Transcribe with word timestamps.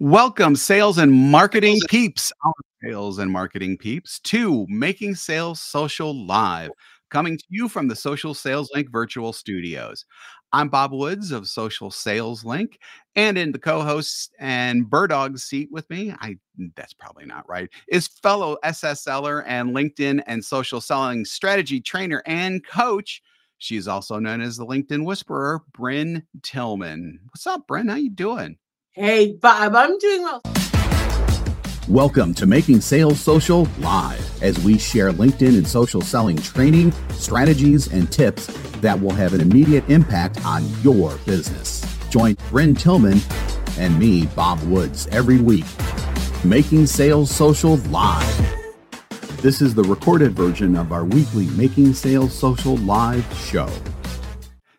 Welcome, 0.00 0.54
sales 0.54 0.96
and 0.98 1.12
marketing 1.12 1.80
peeps, 1.88 2.30
our 2.44 2.52
sales 2.84 3.18
and 3.18 3.32
marketing 3.32 3.78
peeps, 3.78 4.20
to 4.20 4.64
Making 4.68 5.16
Sales 5.16 5.60
Social 5.60 6.24
Live, 6.24 6.70
coming 7.10 7.36
to 7.36 7.44
you 7.48 7.68
from 7.68 7.88
the 7.88 7.96
Social 7.96 8.32
Sales 8.32 8.70
Link 8.72 8.92
virtual 8.92 9.32
studios. 9.32 10.04
I'm 10.52 10.68
Bob 10.68 10.92
Woods 10.92 11.32
of 11.32 11.48
Social 11.48 11.90
Sales 11.90 12.44
Link, 12.44 12.78
and 13.16 13.36
in 13.36 13.50
the 13.50 13.58
co-host 13.58 14.32
and 14.38 14.88
bird 14.88 15.10
dog 15.10 15.36
seat 15.36 15.68
with 15.72 15.90
me, 15.90 16.14
I 16.20 16.36
that's 16.76 16.94
probably 16.94 17.26
not 17.26 17.48
right, 17.48 17.68
is 17.88 18.06
fellow 18.06 18.56
SSLer 18.64 19.42
and 19.48 19.74
LinkedIn 19.74 20.22
and 20.28 20.44
social 20.44 20.80
selling 20.80 21.24
strategy 21.24 21.80
trainer 21.80 22.22
and 22.24 22.64
coach. 22.64 23.20
She's 23.58 23.88
also 23.88 24.20
known 24.20 24.42
as 24.42 24.56
the 24.56 24.64
LinkedIn 24.64 25.04
Whisperer, 25.04 25.62
Bryn 25.72 26.22
Tillman. 26.44 27.18
What's 27.32 27.48
up, 27.48 27.66
Bryn? 27.66 27.88
How 27.88 27.96
you 27.96 28.10
doing? 28.10 28.58
Hey, 29.00 29.34
Bob, 29.34 29.76
I'm 29.76 29.96
doing 29.98 30.24
well. 30.24 30.42
Welcome 31.86 32.34
to 32.34 32.46
Making 32.46 32.80
Sales 32.80 33.20
Social 33.20 33.68
Live 33.78 34.42
as 34.42 34.58
we 34.64 34.76
share 34.76 35.12
LinkedIn 35.12 35.56
and 35.56 35.68
social 35.68 36.00
selling 36.00 36.36
training, 36.36 36.90
strategies, 37.10 37.92
and 37.92 38.10
tips 38.10 38.48
that 38.80 39.00
will 39.00 39.12
have 39.12 39.34
an 39.34 39.40
immediate 39.40 39.88
impact 39.88 40.44
on 40.44 40.64
your 40.82 41.14
business. 41.18 41.86
Join 42.10 42.36
Bryn 42.50 42.74
Tillman 42.74 43.20
and 43.78 43.96
me, 44.00 44.26
Bob 44.34 44.60
Woods, 44.64 45.06
every 45.12 45.38
week. 45.38 45.66
Making 46.42 46.84
Sales 46.84 47.30
Social 47.30 47.76
Live. 47.76 48.56
This 49.42 49.62
is 49.62 49.76
the 49.76 49.84
recorded 49.84 50.32
version 50.32 50.74
of 50.74 50.90
our 50.90 51.04
weekly 51.04 51.46
Making 51.50 51.94
Sales 51.94 52.34
Social 52.36 52.76
Live 52.78 53.24
show. 53.34 53.70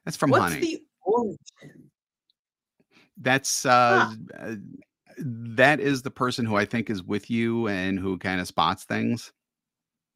That's 0.04 0.18
from 0.18 0.32
What's 0.32 0.55
Honey. 0.55 0.60
the 0.60 0.84
origin? 1.04 1.38
That's 3.22 3.66
uh, 3.66 4.14
uh, 4.40 4.55
that 5.18 5.80
is 5.80 6.02
the 6.02 6.12
person 6.12 6.46
who 6.46 6.55
I 6.55 6.66
think 6.66 6.90
is 6.90 7.04
with 7.04 7.30
you 7.30 7.68
and 7.68 8.00
who 8.00 8.18
kind 8.18 8.40
of 8.40 8.48
spots 8.48 8.86
things. 8.86 9.32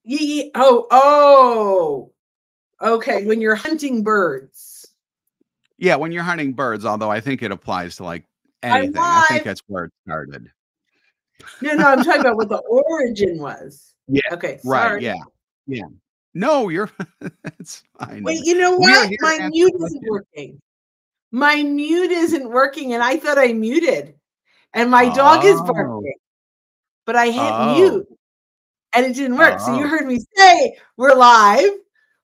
Yeah. 0.04 0.46
Oh, 0.56 0.88
oh. 0.92 2.12
Okay, 2.82 3.26
when 3.26 3.40
you're 3.40 3.56
hunting 3.56 4.04
birds. 4.04 4.86
Yeah, 5.78 5.96
when 5.96 6.12
you're 6.12 6.24
hunting 6.24 6.54
birds, 6.54 6.86
although 6.86 7.12
I 7.12 7.20
think 7.20 7.42
it 7.42 7.52
applies 7.52 7.96
to 7.98 8.04
like 8.04 8.26
anything. 8.62 9.02
I 9.02 9.26
think 9.30 9.44
that's 9.44 9.62
where 9.68 9.86
it 9.86 9.94
started. 10.06 10.50
No, 11.62 11.74
no, 11.74 11.88
I'm 11.88 12.04
talking 12.04 12.22
about 12.22 12.38
what 12.38 12.50
the 12.50 12.58
origin 12.58 13.40
was. 13.40 13.90
Yeah, 14.10 14.20
Okay, 14.34 14.60
Right. 14.66 14.82
sorry. 14.84 15.04
Yeah. 15.06 15.16
Yeah. 15.66 15.86
No, 16.34 16.68
you're 16.68 16.92
it's 17.60 17.84
fine. 17.98 18.22
Wait, 18.22 18.44
you 18.44 18.58
know 18.58 18.76
what? 18.76 19.10
My 19.22 19.48
mute 19.50 19.74
isn't 19.80 20.04
working. 20.10 20.62
My 21.34 21.64
mute 21.64 22.12
isn't 22.12 22.48
working, 22.48 22.94
and 22.94 23.02
I 23.02 23.18
thought 23.18 23.40
I 23.40 23.54
muted. 23.54 24.14
And 24.76 24.92
my 24.92 25.10
dog 25.10 25.44
is 25.44 25.60
Oh. 25.60 25.64
barking. 25.66 26.14
But 27.06 27.16
I 27.16 27.32
hit 27.32 27.54
Oh. 27.54 27.76
mute 27.76 28.08
and 28.94 29.06
it 29.08 29.14
didn't 29.16 29.38
work. 29.38 29.60
So 29.60 29.76
you 29.76 29.86
Oh. 29.86 29.90
heard 29.90 30.06
me 30.06 30.20
say 30.36 30.78
we're 30.96 31.16
live 31.16 31.72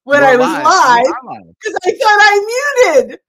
when 0.03 0.21
We're 0.21 0.27
I 0.27 0.35
was 0.35 0.47
live. 0.47 0.63
live. 0.63 1.03
We 1.05 1.11
are 1.11 1.23
live. 1.23 1.55
because 1.59 1.79
I 1.85 1.91
thought 1.91 2.19
I 2.21 2.93
muted 2.93 3.19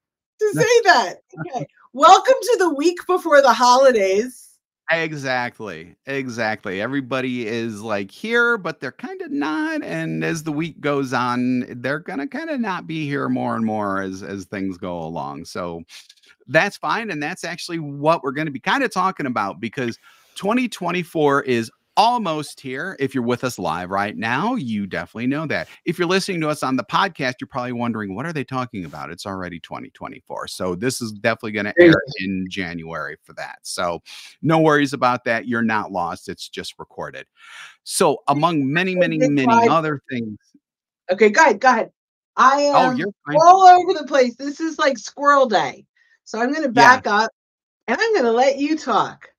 to 0.41 0.53
say 0.53 0.81
that. 0.85 1.23
Okay. 1.39 1.67
Welcome 1.95 2.37
to 2.41 2.57
the 2.59 2.75
week 2.75 2.99
before 3.07 3.41
the 3.41 3.53
holidays. 3.53 4.50
Exactly. 4.93 5.95
Exactly. 6.07 6.81
Everybody 6.81 7.47
is 7.47 7.81
like 7.81 8.11
here, 8.11 8.59
but 8.59 8.81
they're 8.81 8.91
kind 8.91 9.23
of 9.23 9.31
not. 9.31 9.85
And 9.85 10.25
as 10.25 10.43
the 10.43 10.51
week 10.51 10.81
goes 10.81 11.13
on, 11.13 11.65
they're 11.81 12.01
gonna 12.01 12.27
kind 12.27 12.51
of 12.51 12.61
not 12.61 12.89
be 12.89 13.07
here 13.07 13.29
more 13.29 13.55
and 13.55 13.65
more 13.65 14.03
as 14.03 14.23
as 14.25 14.47
things 14.47 14.79
go 14.79 14.99
along. 14.99 15.45
So 15.45 15.83
that's 16.49 16.77
fine. 16.77 17.11
And 17.11 17.23
that's 17.23 17.45
actually 17.45 17.79
what 17.81 18.23
we're 18.25 18.33
gonna 18.33 18.51
be 18.53 18.61
kind 18.61 18.85
of 18.85 18.93
talking 18.93 19.27
about 19.27 19.61
because 19.61 19.99
2024 20.37 21.43
is 21.45 21.71
almost 22.01 22.61
here. 22.61 22.97
If 22.99 23.15
you're 23.15 23.23
with 23.23 23.45
us 23.45 23.59
live 23.59 23.91
right 23.91 24.17
now, 24.17 24.55
you 24.55 24.87
definitely 24.87 25.27
know 25.27 25.47
that. 25.49 25.69
If 25.85 25.99
you're 25.99 26.09
listening 26.09 26.41
to 26.41 26.49
us 26.49 26.63
on 26.63 26.77
the 26.77 26.83
podcast, 26.83 27.35
you're 27.43 27.49
probably 27.49 27.73
wondering, 27.73 28.15
what 28.15 28.25
are 28.25 28.33
they 28.33 28.43
talking 28.43 28.87
about? 28.87 29.11
It's 29.11 29.27
already 29.27 29.61
2024. 29.61 30.49
So 30.49 30.75
this 30.75 31.03
is 31.03 31.13
definitely 31.13 31.53
going 31.53 31.67
to 31.67 31.75
air 31.79 31.93
in 32.21 32.47
January 32.49 33.19
for 33.23 33.35
that. 33.35 33.59
So 33.65 34.01
no 34.41 34.61
worries 34.61 34.95
about 34.95 35.25
that. 35.25 35.47
You're 35.47 35.61
not 35.61 35.93
lost. 35.93 36.31
It's 36.31 36.49
just 36.49 36.79
recorded. 36.79 37.27
So 37.85 38.23
among 38.29 38.73
many, 38.73 38.95
many, 38.95 39.19
many 39.19 39.69
other 39.69 40.01
things. 40.11 40.39
Okay, 41.13 41.29
go 41.29 41.43
ahead, 41.43 41.61
go 41.61 41.69
ahead. 41.69 41.91
I 42.39 42.71
Oh, 42.75 42.93
am 42.93 42.97
fine. 42.97 43.37
all 43.45 43.67
over 43.67 43.93
the 43.93 44.07
place. 44.07 44.37
This 44.37 44.59
is 44.59 44.79
like 44.79 44.97
squirrel 44.97 45.47
day. 45.47 45.85
So 46.25 46.41
I'm 46.41 46.51
going 46.51 46.63
to 46.65 46.73
back 46.73 47.07
up 47.07 47.31
and 47.89 47.99
I'm 48.01 48.13
going 48.15 48.25
to 48.25 48.33
let 48.33 48.57
you 48.57 48.79
talk. 48.79 49.30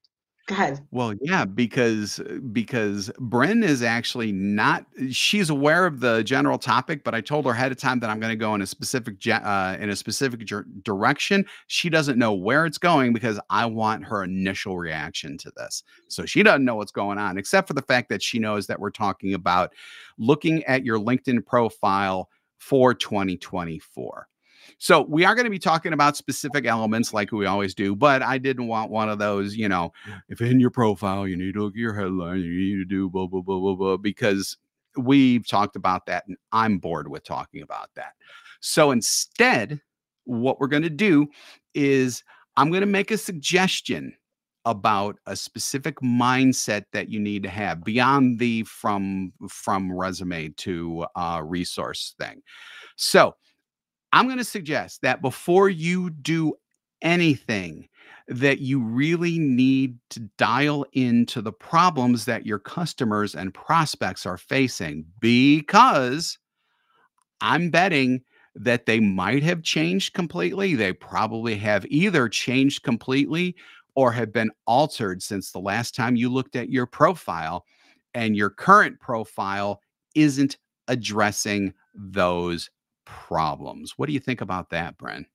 Go 0.52 0.58
ahead. 0.58 0.86
Well, 0.92 1.14
yeah, 1.22 1.46
because 1.46 2.20
because 2.52 3.10
Bryn 3.20 3.64
is 3.64 3.82
actually 3.82 4.34
not. 4.34 4.86
She's 5.10 5.50
aware 5.50 5.86
of 5.86 6.02
the 6.02 6.24
general 6.24 6.58
topic, 6.58 7.06
but 7.06 7.16
I 7.16 7.22
told 7.22 7.46
her 7.46 7.52
ahead 7.52 7.72
of 7.72 7.78
time 7.78 8.02
that 8.02 8.10
I'm 8.10 8.20
going 8.20 8.32
to 8.32 8.36
go 8.36 8.54
in 8.54 8.62
a 8.62 8.68
specific 8.68 9.16
uh, 9.26 9.78
in 9.80 9.90
a 9.90 9.96
specific 9.96 10.46
direction. 10.84 11.46
She 11.68 11.90
doesn't 11.90 12.20
know 12.20 12.34
where 12.34 12.66
it's 12.66 12.78
going 12.78 13.14
because 13.14 13.40
I 13.50 13.66
want 13.66 14.04
her 14.04 14.26
initial 14.26 14.78
reaction 14.78 15.38
to 15.38 15.54
this. 15.56 15.84
So 16.10 16.26
she 16.26 16.44
doesn't 16.44 16.66
know 16.66 16.76
what's 16.76 16.92
going 16.92 17.18
on, 17.18 17.38
except 17.38 17.70
for 17.70 17.74
the 17.74 17.82
fact 17.82 18.10
that 18.10 18.22
she 18.22 18.38
knows 18.38 18.68
that 18.68 18.78
we're 18.78 18.90
talking 18.90 19.34
about 19.34 19.72
looking 20.18 20.66
at 20.66 20.84
your 20.84 21.00
LinkedIn 21.00 21.46
profile 21.46 22.28
for 22.58 22.94
2024. 22.94 24.28
So 24.82 25.06
we 25.08 25.26
are 25.26 25.36
going 25.36 25.46
to 25.46 25.52
be 25.52 25.60
talking 25.60 25.94
about 25.94 26.18
specific 26.18 26.66
elements 26.66 27.14
like 27.14 27.32
we 27.32 27.46
always 27.46 27.76
do, 27.76 27.96
but 27.96 28.24
I 28.24 28.40
didn't 28.40 28.66
want 28.66 28.90
one 28.90 29.10
of 29.10 29.20
those, 29.20 29.56
you 29.56 29.70
know, 29.70 29.94
if 30.28 30.42
in 30.42 30.60
your 30.60 30.72
profile 30.72 31.28
you 31.28 31.38
need 31.38 31.54
to 31.54 31.62
look 31.62 31.74
at 31.74 31.80
your 31.80 31.94
headline, 31.94 32.40
you 32.40 32.50
need 32.50 32.78
to 32.78 32.86
do 32.86 33.08
blah 33.08 33.28
blah 33.28 33.42
blah 33.42 33.60
blah 33.60 33.76
blah 33.76 33.98
because 33.98 34.58
we've 34.98 35.48
talked 35.48 35.76
about 35.76 36.08
that 36.08 36.24
and 36.26 36.36
I'm 36.52 36.80
bored 36.80 37.10
with 37.10 37.24
talking 37.24 37.62
about 37.62 37.92
that. 37.96 38.14
So 38.60 38.90
instead, 38.90 39.80
what 40.24 40.60
we're 40.60 40.66
going 40.66 40.82
to 40.82 40.90
do 40.90 41.28
is 41.76 42.24
I'm 42.58 42.72
going 42.72 42.82
to 42.82 42.88
make 42.88 43.12
a 43.12 43.20
suggestion 43.20 44.16
about 44.66 45.18
a 45.28 45.36
specific 45.36 46.00
mindset 46.02 46.86
that 46.92 47.08
you 47.08 47.20
need 47.20 47.44
to 47.44 47.50
have 47.50 47.84
beyond 47.84 48.40
the 48.40 48.64
from 48.64 49.32
from 49.48 49.94
resume 49.94 50.50
to 50.58 51.06
uh, 51.16 51.40
resource 51.46 52.16
thing. 52.18 52.42
So 52.96 53.36
I'm 54.14 54.26
going 54.26 54.38
to 54.38 54.44
suggest 54.44 55.02
that 55.02 55.22
before 55.22 55.70
you 55.70 56.10
do 56.10 56.54
anything, 57.02 57.88
that 58.28 58.60
you 58.60 58.80
really 58.82 59.40
need 59.40 59.98
to 60.12 60.20
dial 60.38 60.86
into 60.94 61.42
the 61.42 61.52
problems 61.52 62.26
that 62.26 62.46
your 62.46 62.60
customers 62.60 63.36
and 63.36 63.54
prospects 63.54 64.26
are 64.26 64.38
facing 64.38 65.06
because 65.20 66.38
I'm 67.42 67.70
betting 67.70 68.22
that 68.56 68.86
they 68.86 69.00
might 69.00 69.44
have 69.44 69.64
changed 69.64 70.14
completely. 70.14 70.76
They 70.76 70.94
probably 70.94 71.56
have 71.58 71.86
either 71.88 72.30
changed 72.30 72.84
completely 72.84 73.56
or 73.96 74.12
have 74.12 74.32
been 74.32 74.52
altered 74.68 75.24
since 75.24 75.52
the 75.52 75.60
last 75.60 75.96
time 75.96 76.16
you 76.16 76.30
looked 76.30 76.56
at 76.56 76.70
your 76.70 76.86
profile, 76.86 77.66
and 78.14 78.36
your 78.36 78.50
current 78.50 79.00
profile 79.00 79.82
isn't 80.16 80.58
addressing 80.88 81.74
those 81.94 82.70
problems. 83.28 83.94
What 83.98 84.08
do 84.08 84.14
you 84.14 84.20
think 84.20 84.42
about 84.42 84.70
that, 84.70 84.98
Bryn? 84.98 85.26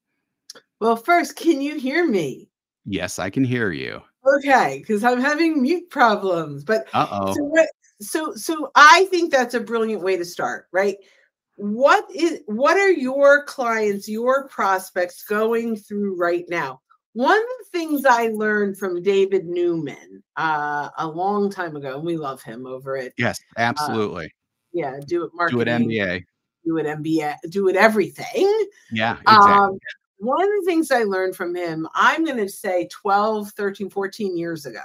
Well, 0.81 0.97
first, 0.97 1.37
can 1.37 1.61
you 1.61 1.77
hear 1.79 2.07
me? 2.07 2.49
Yes, 2.85 3.19
I 3.19 3.31
can 3.31 3.45
hear 3.45 3.73
you. 3.73 4.03
Okay, 4.39 4.79
because 4.81 5.05
I'm 5.05 5.21
having 5.21 5.63
mute 5.63 5.89
problems. 5.91 6.65
But 6.65 6.87
Uh 6.93 7.07
oh. 7.11 7.35
so 7.35 7.45
what 7.45 7.69
so 8.01 8.35
so 8.35 8.71
I 8.75 9.07
think 9.07 9.33
that's 9.33 9.55
a 9.55 9.61
brilliant 9.61 10.03
way 10.03 10.17
to 10.17 10.25
start, 10.25 10.67
right? 10.73 10.97
What 11.57 12.05
is 12.15 12.41
what 12.47 12.77
are 12.77 12.91
your 12.91 13.45
clients, 13.45 14.09
your 14.09 14.49
prospects 14.49 15.25
going 15.25 15.77
through 15.77 16.17
right 16.17 16.45
now? 16.49 16.81
One 17.15 17.39
of 17.39 17.45
the 17.61 17.79
things 17.79 18.05
I 18.05 18.29
learned 18.29 18.77
from 18.77 19.03
David 19.03 19.47
Newman 19.47 20.23
uh, 20.37 20.91
a 20.99 21.09
long 21.09 21.51
time 21.51 21.75
ago, 21.75 21.97
and 21.97 22.05
we 22.05 22.19
love 22.19 22.43
him 22.43 22.67
over 22.67 22.95
it. 22.97 23.15
Yes, 23.17 23.39
absolutely. 23.57 24.31
yeah, 24.75 24.99
do 25.07 25.25
it 25.25 25.31
Do 25.49 25.61
it 25.61 25.69
MBA. 25.69 26.25
Do 26.67 26.79
it 26.79 26.87
MBA, 26.87 27.37
do 27.49 27.69
it 27.69 27.77
everything. 27.77 28.67
Yeah, 28.91 29.17
exactly. 29.21 29.53
Um, 29.53 29.79
one 30.19 30.43
of 30.43 30.51
the 30.61 30.65
things 30.67 30.91
I 30.91 31.05
learned 31.05 31.37
from 31.37 31.55
him, 31.55 31.87
I'm 31.95 32.25
going 32.25 32.39
to 32.39 32.49
say 32.49 32.89
12, 32.91 33.51
13, 33.51 33.91
14 33.91 34.37
years 34.37 34.67
ago, 34.67 34.81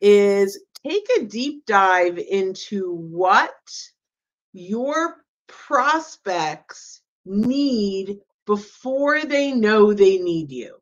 is 0.00 0.60
take 0.84 1.06
a 1.18 1.24
deep 1.24 1.66
dive 1.66 2.18
into 2.18 2.94
what 2.94 3.50
your 4.52 5.24
prospects 5.46 7.02
need 7.24 8.18
before 8.46 9.24
they 9.24 9.52
know 9.52 9.92
they 9.92 10.18
need 10.18 10.50
you. 10.50 10.76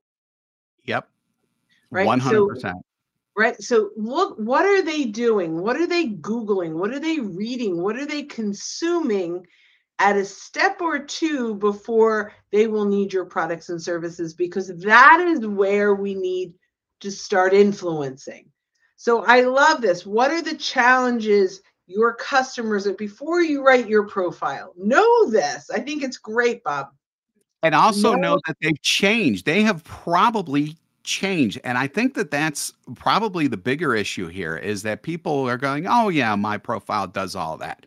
yep. 0.85 1.09
right, 1.91 2.06
hundred 2.21 2.47
percent. 2.49 2.77
Right. 3.37 3.62
So 3.62 3.91
look, 3.97 4.37
what 4.37 4.65
are 4.65 4.83
they 4.83 5.05
doing? 5.05 5.61
What 5.61 5.77
are 5.77 5.87
they 5.87 6.09
Googling? 6.09 6.73
What 6.73 6.91
are 6.91 6.99
they 6.99 7.21
reading? 7.21 7.81
What 7.81 7.97
are 7.97 8.06
they 8.06 8.25
consuming 8.25 9.47
at 9.99 10.17
a 10.17 10.25
step 10.25 10.81
or 10.81 10.99
two 10.99 11.55
before 11.56 12.33
they 12.53 12.67
will 12.67 12.85
need 12.85 13.12
your 13.12 13.25
products 13.25 13.69
and 13.69 13.83
services? 13.83 14.35
Because 14.35 14.69
that 14.69 15.21
is 15.21 15.47
where 15.47 15.95
we 15.95 16.15
need 16.15 16.55
to 17.00 17.11
start 17.11 17.55
influencing. 17.55 18.47
So 18.97 19.25
I 19.25 19.43
love 19.43 19.81
this. 19.81 20.05
What 20.05 20.31
are 20.31 20.43
the 20.43 20.56
challenges 20.56 21.62
your 21.87 22.15
customers 22.15 22.87
before 22.99 23.43
you 23.43 23.65
write 23.65 23.89
your 23.89 24.06
profile? 24.06 24.73
Know 24.77 25.31
this. 25.31 25.71
I 25.71 25.81
think 25.81 26.03
it's 26.03 26.19
great, 26.19 26.65
Bob. 26.65 26.89
And 27.62 27.75
also 27.75 28.12
know, 28.12 28.19
know 28.35 28.41
that 28.47 28.56
they've 28.61 28.83
changed. 28.83 29.47
They 29.47 29.62
have 29.62 29.83
probably 29.85 30.77
changed. 31.03 31.61
And 31.65 31.79
I 31.79 31.87
think 31.87 32.15
that 32.15 32.31
that's 32.31 32.73
probably 32.95 33.47
the 33.47 33.56
bigger 33.56 33.95
issue 33.95 34.29
here 34.29 34.56
is 34.56 34.83
that 34.83 35.03
people 35.03 35.49
are 35.49 35.56
going, 35.56 35.87
oh, 35.89 36.09
yeah, 36.09 36.35
my 36.37 36.59
profile 36.59 37.06
does 37.06 37.35
all 37.35 37.56
that 37.59 37.87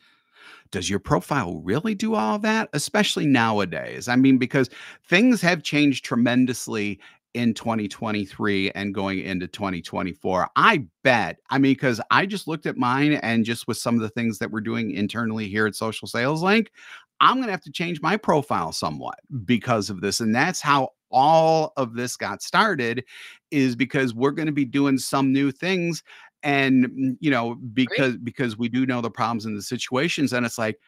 does 0.72 0.90
your 0.90 1.00
profile 1.00 1.58
really 1.64 1.94
do 1.94 2.16
all 2.16 2.40
that 2.40 2.70
especially 2.74 3.26
nowadays 3.26 4.08
i 4.08 4.16
mean 4.16 4.38
because 4.38 4.70
things 5.08 5.42
have 5.42 5.64
changed 5.64 6.04
tremendously 6.06 7.00
in 7.34 7.54
2023 7.54 8.72
and 8.72 8.94
going 8.94 9.20
into 9.20 9.48
2024. 9.48 10.50
I 10.56 10.86
bet. 11.04 11.38
I 11.50 11.58
mean, 11.58 11.74
because 11.74 12.02
I 12.12 12.26
just 12.26 12.48
looked 12.48 12.66
at 12.66 12.78
mine 12.78 13.14
and 13.14 13.46
just 13.46 13.68
with 13.68 13.78
some 13.78 13.96
of 13.96 14.02
the 14.02 14.10
things 14.10 14.40
that 14.40 14.52
we're 14.52 14.62
doing 14.62 14.92
internally 14.92 15.48
here 15.48 15.66
at 15.68 15.76
Social 15.76 16.08
Sales 16.08 16.44
Link, 16.44 16.72
I'm 17.20 17.36
going 17.36 17.48
to 17.48 17.52
have 17.52 17.62
to 17.62 17.72
change 17.72 18.02
my 18.02 18.18
profile 18.18 18.72
somewhat 18.72 19.20
because 19.46 19.90
of 19.90 20.02
this. 20.02 20.20
And 20.20 20.34
that's 20.34 20.60
how 20.60 20.90
all 21.12 21.74
of 21.78 21.94
this 21.94 22.18
got 22.18 22.42
started, 22.42 23.04
is 23.52 23.76
because 23.76 24.14
we're 24.14 24.32
going 24.32 24.48
to 24.48 24.52
be 24.54 24.66
doing 24.66 24.98
some 24.98 25.32
new 25.32 25.52
things. 25.52 26.04
And, 26.44 26.86
mm, 26.86 27.18
you 27.20 27.32
know, 27.32 27.56
because 27.56 28.14
Great. 28.14 28.26
because 28.26 28.58
we 28.58 28.70
do 28.70 28.86
know 28.86 29.02
the 29.02 29.12
problems 29.12 29.46
and 29.46 29.58
the 29.58 29.62
situations. 29.62 30.34
And 30.34 30.46
it's 30.46 30.58
like, 30.58 30.80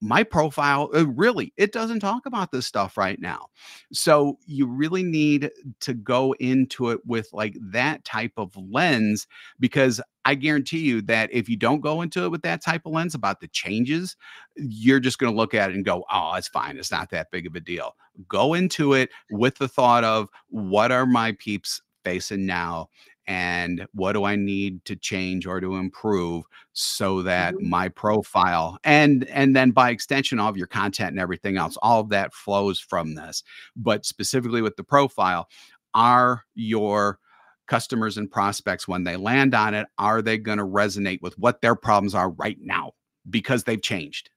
my 0.00 0.22
profile 0.22 0.88
uh, 0.94 1.06
really 1.08 1.52
it 1.56 1.72
doesn't 1.72 2.00
talk 2.00 2.24
about 2.24 2.50
this 2.50 2.66
stuff 2.66 2.96
right 2.96 3.20
now 3.20 3.46
so 3.92 4.38
you 4.46 4.66
really 4.66 5.02
need 5.02 5.50
to 5.80 5.92
go 5.92 6.32
into 6.40 6.88
it 6.90 7.00
with 7.04 7.28
like 7.32 7.54
that 7.60 8.02
type 8.04 8.32
of 8.38 8.56
lens 8.56 9.26
because 9.58 10.00
i 10.24 10.34
guarantee 10.34 10.78
you 10.78 11.02
that 11.02 11.28
if 11.32 11.48
you 11.48 11.56
don't 11.56 11.80
go 11.80 12.00
into 12.00 12.24
it 12.24 12.30
with 12.30 12.42
that 12.42 12.64
type 12.64 12.82
of 12.86 12.92
lens 12.92 13.14
about 13.14 13.40
the 13.40 13.48
changes 13.48 14.16
you're 14.56 15.00
just 15.00 15.18
going 15.18 15.32
to 15.32 15.36
look 15.36 15.52
at 15.54 15.70
it 15.70 15.76
and 15.76 15.84
go 15.84 16.04
oh 16.10 16.34
it's 16.34 16.48
fine 16.48 16.78
it's 16.78 16.90
not 16.90 17.10
that 17.10 17.30
big 17.30 17.46
of 17.46 17.54
a 17.54 17.60
deal 17.60 17.94
go 18.26 18.54
into 18.54 18.94
it 18.94 19.10
with 19.30 19.56
the 19.56 19.68
thought 19.68 20.04
of 20.04 20.28
what 20.48 20.90
are 20.90 21.06
my 21.06 21.32
peeps 21.32 21.82
facing 22.04 22.46
now 22.46 22.88
and 23.30 23.86
what 23.94 24.14
do 24.14 24.24
I 24.24 24.34
need 24.34 24.84
to 24.86 24.96
change 24.96 25.46
or 25.46 25.60
to 25.60 25.76
improve 25.76 26.42
so 26.72 27.22
that 27.22 27.54
mm-hmm. 27.54 27.70
my 27.70 27.88
profile 27.88 28.76
and 28.82 29.24
and 29.28 29.54
then 29.54 29.70
by 29.70 29.90
extension 29.90 30.40
all 30.40 30.48
of 30.48 30.56
your 30.56 30.66
content 30.66 31.10
and 31.10 31.20
everything 31.20 31.56
else 31.56 31.76
all 31.80 32.00
of 32.00 32.08
that 32.08 32.34
flows 32.34 32.80
from 32.80 33.14
this 33.14 33.44
but 33.76 34.04
specifically 34.04 34.62
with 34.62 34.74
the 34.74 34.82
profile 34.82 35.48
are 35.94 36.42
your 36.56 37.20
customers 37.68 38.18
and 38.18 38.32
prospects 38.32 38.88
when 38.88 39.04
they 39.04 39.16
land 39.16 39.54
on 39.54 39.74
it 39.74 39.86
are 39.96 40.20
they 40.20 40.36
going 40.36 40.58
to 40.58 40.66
resonate 40.66 41.22
with 41.22 41.38
what 41.38 41.60
their 41.60 41.76
problems 41.76 42.16
are 42.16 42.30
right 42.30 42.58
now 42.60 42.90
because 43.30 43.62
they've 43.62 43.82
changed 43.82 44.28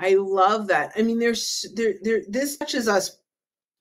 I 0.00 0.14
love 0.14 0.68
that. 0.68 0.92
I 0.94 1.02
mean, 1.02 1.18
there's 1.18 1.66
there 1.74 1.94
there 2.02 2.22
this 2.28 2.56
touches 2.56 2.86
us 2.86 3.18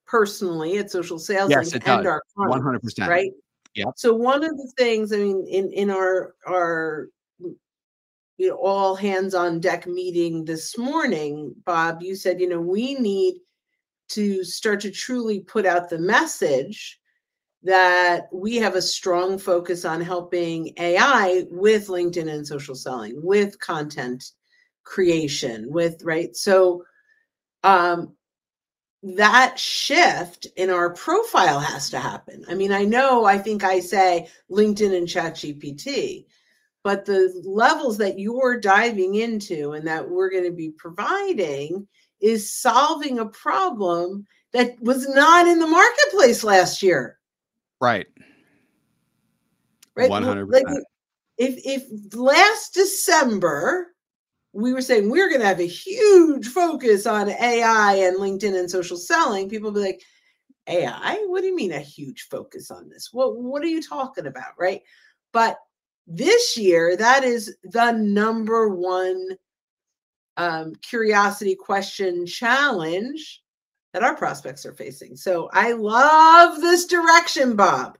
personally 0.07 0.79
at 0.79 0.89
Social 0.89 1.19
Sales 1.19 1.51
yes, 1.51 1.73
and 1.73 1.87
our 1.87 2.23
one 2.33 2.59
hundred 2.59 2.81
percent 2.81 3.07
right. 3.07 3.31
Yeah. 3.77 3.91
So 3.95 4.13
one 4.13 4.43
of 4.43 4.57
the 4.57 4.71
things, 4.77 5.13
I 5.13 5.17
mean, 5.17 5.45
in 5.47 5.71
in 5.71 5.91
our 5.91 6.33
our 6.47 7.09
you 8.37 8.49
know 8.49 8.55
all 8.55 8.95
hands 8.95 9.33
on 9.33 9.59
deck 9.59 9.87
meeting 9.87 10.45
this 10.45 10.77
morning, 10.77 11.55
Bob, 11.65 12.01
you 12.01 12.15
said, 12.15 12.39
you 12.41 12.49
know, 12.49 12.61
we 12.61 12.95
need 12.95 13.35
to 14.09 14.43
start 14.43 14.79
to 14.81 14.91
truly 14.91 15.41
put 15.41 15.65
out 15.65 15.89
the 15.89 15.99
message 15.99 16.99
that 17.63 18.29
we 18.33 18.57
have 18.57 18.75
a 18.75 18.81
strong 18.81 19.37
focus 19.37 19.85
on 19.85 20.01
helping 20.01 20.73
AI 20.79 21.45
with 21.51 21.87
LinkedIn 21.87 22.31
and 22.31 22.47
social 22.47 22.75
selling, 22.75 23.15
with 23.23 23.59
content 23.59 24.23
creation, 24.85 25.65
with 25.71 26.01
right. 26.03 26.35
So 26.35 26.83
um 27.63 28.16
that 29.03 29.59
shift 29.59 30.47
in 30.55 30.69
our 30.69 30.91
profile 30.91 31.59
has 31.59 31.89
to 31.91 31.99
happen. 31.99 32.43
I 32.49 32.55
mean, 32.55 32.71
I 32.71 32.83
know 32.83 33.25
I 33.25 33.37
think 33.37 33.63
I 33.63 33.79
say 33.79 34.27
LinkedIn 34.49 34.95
and 34.95 35.07
ChatGPT, 35.07 36.25
but 36.83 37.05
the 37.05 37.31
levels 37.45 37.97
that 37.97 38.19
you're 38.19 38.59
diving 38.59 39.15
into 39.15 39.73
and 39.73 39.87
that 39.87 40.09
we're 40.09 40.29
going 40.29 40.45
to 40.45 40.51
be 40.51 40.69
providing 40.71 41.87
is 42.19 42.53
solving 42.53 43.19
a 43.19 43.25
problem 43.25 44.25
that 44.51 44.81
was 44.81 45.07
not 45.09 45.47
in 45.47 45.59
the 45.59 45.67
marketplace 45.67 46.43
last 46.43 46.81
year. 46.81 47.19
Right. 47.79 48.07
Right. 49.95 50.09
100%. 50.09 50.51
Like 50.51 50.65
if 51.37 51.59
if 51.65 52.15
last 52.15 52.73
December 52.73 53.93
we 54.53 54.73
were 54.73 54.81
saying 54.81 55.09
we're 55.09 55.29
going 55.29 55.41
to 55.41 55.47
have 55.47 55.59
a 55.59 55.67
huge 55.67 56.47
focus 56.47 57.05
on 57.05 57.29
AI 57.29 57.95
and 57.95 58.17
LinkedIn 58.17 58.57
and 58.57 58.69
social 58.69 58.97
selling, 58.97 59.49
people 59.49 59.71
be 59.71 59.79
like, 59.79 60.01
AI? 60.67 61.23
What 61.27 61.41
do 61.41 61.47
you 61.47 61.55
mean 61.55 61.71
a 61.71 61.79
huge 61.79 62.27
focus 62.29 62.71
on 62.71 62.89
this? 62.89 63.09
What 63.11 63.37
what 63.37 63.63
are 63.63 63.67
you 63.67 63.81
talking 63.81 64.27
about, 64.27 64.53
right? 64.59 64.81
But 65.31 65.57
this 66.07 66.57
year, 66.57 66.95
that 66.97 67.23
is 67.23 67.55
the 67.63 67.91
number 67.91 68.69
one 68.69 69.37
um, 70.37 70.73
curiosity 70.81 71.55
question 71.55 72.25
challenge 72.25 73.41
that 73.93 74.03
our 74.03 74.15
prospects 74.15 74.65
are 74.65 74.73
facing. 74.73 75.15
So 75.15 75.49
I 75.53 75.71
love 75.73 76.61
this 76.61 76.85
direction, 76.85 77.55
Bob. 77.55 77.97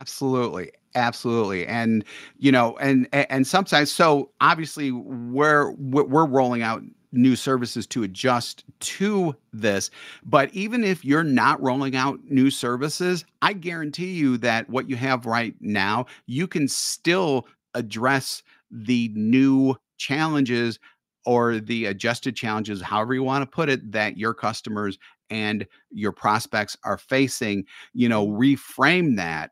Absolutely 0.00 0.72
absolutely 0.96 1.66
and 1.66 2.04
you 2.38 2.50
know 2.50 2.76
and 2.78 3.06
and 3.12 3.46
sometimes 3.46 3.92
so 3.92 4.30
obviously 4.40 4.90
we're 4.90 5.72
we're 5.72 6.26
rolling 6.26 6.62
out 6.62 6.82
new 7.12 7.36
services 7.36 7.86
to 7.86 8.02
adjust 8.02 8.64
to 8.80 9.34
this 9.52 9.90
but 10.24 10.52
even 10.52 10.82
if 10.82 11.04
you're 11.04 11.22
not 11.22 11.62
rolling 11.62 11.94
out 11.94 12.18
new 12.24 12.50
services 12.50 13.24
i 13.42 13.52
guarantee 13.52 14.12
you 14.12 14.36
that 14.36 14.68
what 14.68 14.88
you 14.88 14.96
have 14.96 15.26
right 15.26 15.54
now 15.60 16.04
you 16.26 16.48
can 16.48 16.66
still 16.66 17.46
address 17.74 18.42
the 18.70 19.10
new 19.14 19.76
challenges 19.98 20.78
or 21.24 21.58
the 21.58 21.86
adjusted 21.86 22.34
challenges 22.34 22.82
however 22.82 23.14
you 23.14 23.22
want 23.22 23.42
to 23.42 23.54
put 23.54 23.68
it 23.68 23.92
that 23.92 24.16
your 24.16 24.34
customers 24.34 24.98
and 25.30 25.66
your 25.90 26.12
prospects 26.12 26.76
are 26.84 26.98
facing 26.98 27.64
you 27.92 28.08
know 28.08 28.26
reframe 28.28 29.16
that 29.16 29.50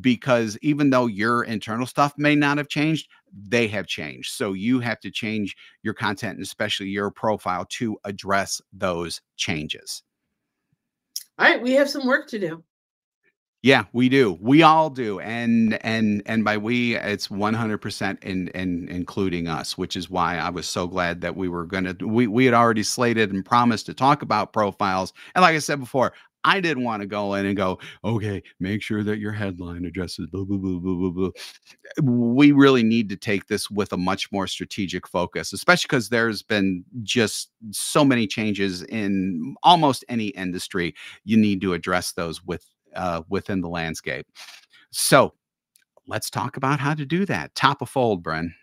because 0.00 0.58
even 0.62 0.90
though 0.90 1.06
your 1.06 1.44
internal 1.44 1.86
stuff 1.86 2.14
may 2.16 2.34
not 2.34 2.58
have 2.58 2.68
changed, 2.68 3.08
they 3.32 3.68
have 3.68 3.86
changed. 3.86 4.32
So 4.32 4.52
you 4.52 4.80
have 4.80 5.00
to 5.00 5.10
change 5.10 5.56
your 5.82 5.94
content 5.94 6.36
and 6.36 6.44
especially 6.44 6.88
your 6.88 7.10
profile 7.10 7.66
to 7.70 7.96
address 8.04 8.60
those 8.72 9.20
changes. 9.36 10.02
All 11.38 11.48
right, 11.48 11.60
we 11.60 11.72
have 11.72 11.90
some 11.90 12.06
work 12.06 12.28
to 12.28 12.38
do. 12.38 12.62
Yeah, 13.64 13.84
we 13.94 14.10
do. 14.10 14.36
We 14.42 14.62
all 14.62 14.90
do. 14.90 15.20
And 15.20 15.82
and 15.82 16.22
and 16.26 16.44
by 16.44 16.58
we 16.58 16.96
it's 16.96 17.28
100% 17.28 18.22
in 18.22 18.48
in 18.48 18.88
including 18.90 19.48
us, 19.48 19.78
which 19.78 19.96
is 19.96 20.10
why 20.10 20.36
I 20.36 20.50
was 20.50 20.68
so 20.68 20.86
glad 20.86 21.22
that 21.22 21.34
we 21.34 21.48
were 21.48 21.64
going 21.64 21.84
to 21.84 22.06
we 22.06 22.26
we 22.26 22.44
had 22.44 22.52
already 22.52 22.82
slated 22.82 23.32
and 23.32 23.42
promised 23.42 23.86
to 23.86 23.94
talk 23.94 24.20
about 24.20 24.52
profiles. 24.52 25.14
And 25.34 25.40
like 25.40 25.54
I 25.54 25.60
said 25.60 25.80
before, 25.80 26.12
I 26.44 26.60
didn't 26.60 26.84
want 26.84 27.00
to 27.00 27.06
go 27.06 27.34
in 27.34 27.46
and 27.46 27.56
go, 27.56 27.78
okay, 28.04 28.42
make 28.60 28.82
sure 28.82 29.02
that 29.02 29.18
your 29.18 29.32
headline 29.32 29.84
addresses 29.84 30.26
blah, 30.26 30.44
blah, 30.44 30.58
blah, 30.58 30.78
blah, 30.78 30.94
blah, 30.94 31.10
blah. 31.10 31.30
We 32.02 32.52
really 32.52 32.82
need 32.82 33.08
to 33.08 33.16
take 33.16 33.46
this 33.46 33.70
with 33.70 33.92
a 33.92 33.96
much 33.96 34.30
more 34.30 34.46
strategic 34.46 35.08
focus, 35.08 35.52
especially 35.52 35.86
because 35.88 36.10
there's 36.10 36.42
been 36.42 36.84
just 37.02 37.50
so 37.70 38.04
many 38.04 38.26
changes 38.26 38.82
in 38.84 39.54
almost 39.62 40.04
any 40.08 40.28
industry. 40.28 40.94
You 41.24 41.36
need 41.36 41.60
to 41.62 41.72
address 41.72 42.12
those 42.12 42.44
with 42.44 42.64
uh, 42.94 43.22
within 43.28 43.60
the 43.60 43.68
landscape. 43.68 44.26
So 44.90 45.34
let's 46.06 46.30
talk 46.30 46.56
about 46.56 46.78
how 46.78 46.94
to 46.94 47.04
do 47.04 47.24
that. 47.26 47.54
Top 47.54 47.82
of 47.82 47.88
fold, 47.88 48.22
Bryn. 48.22 48.54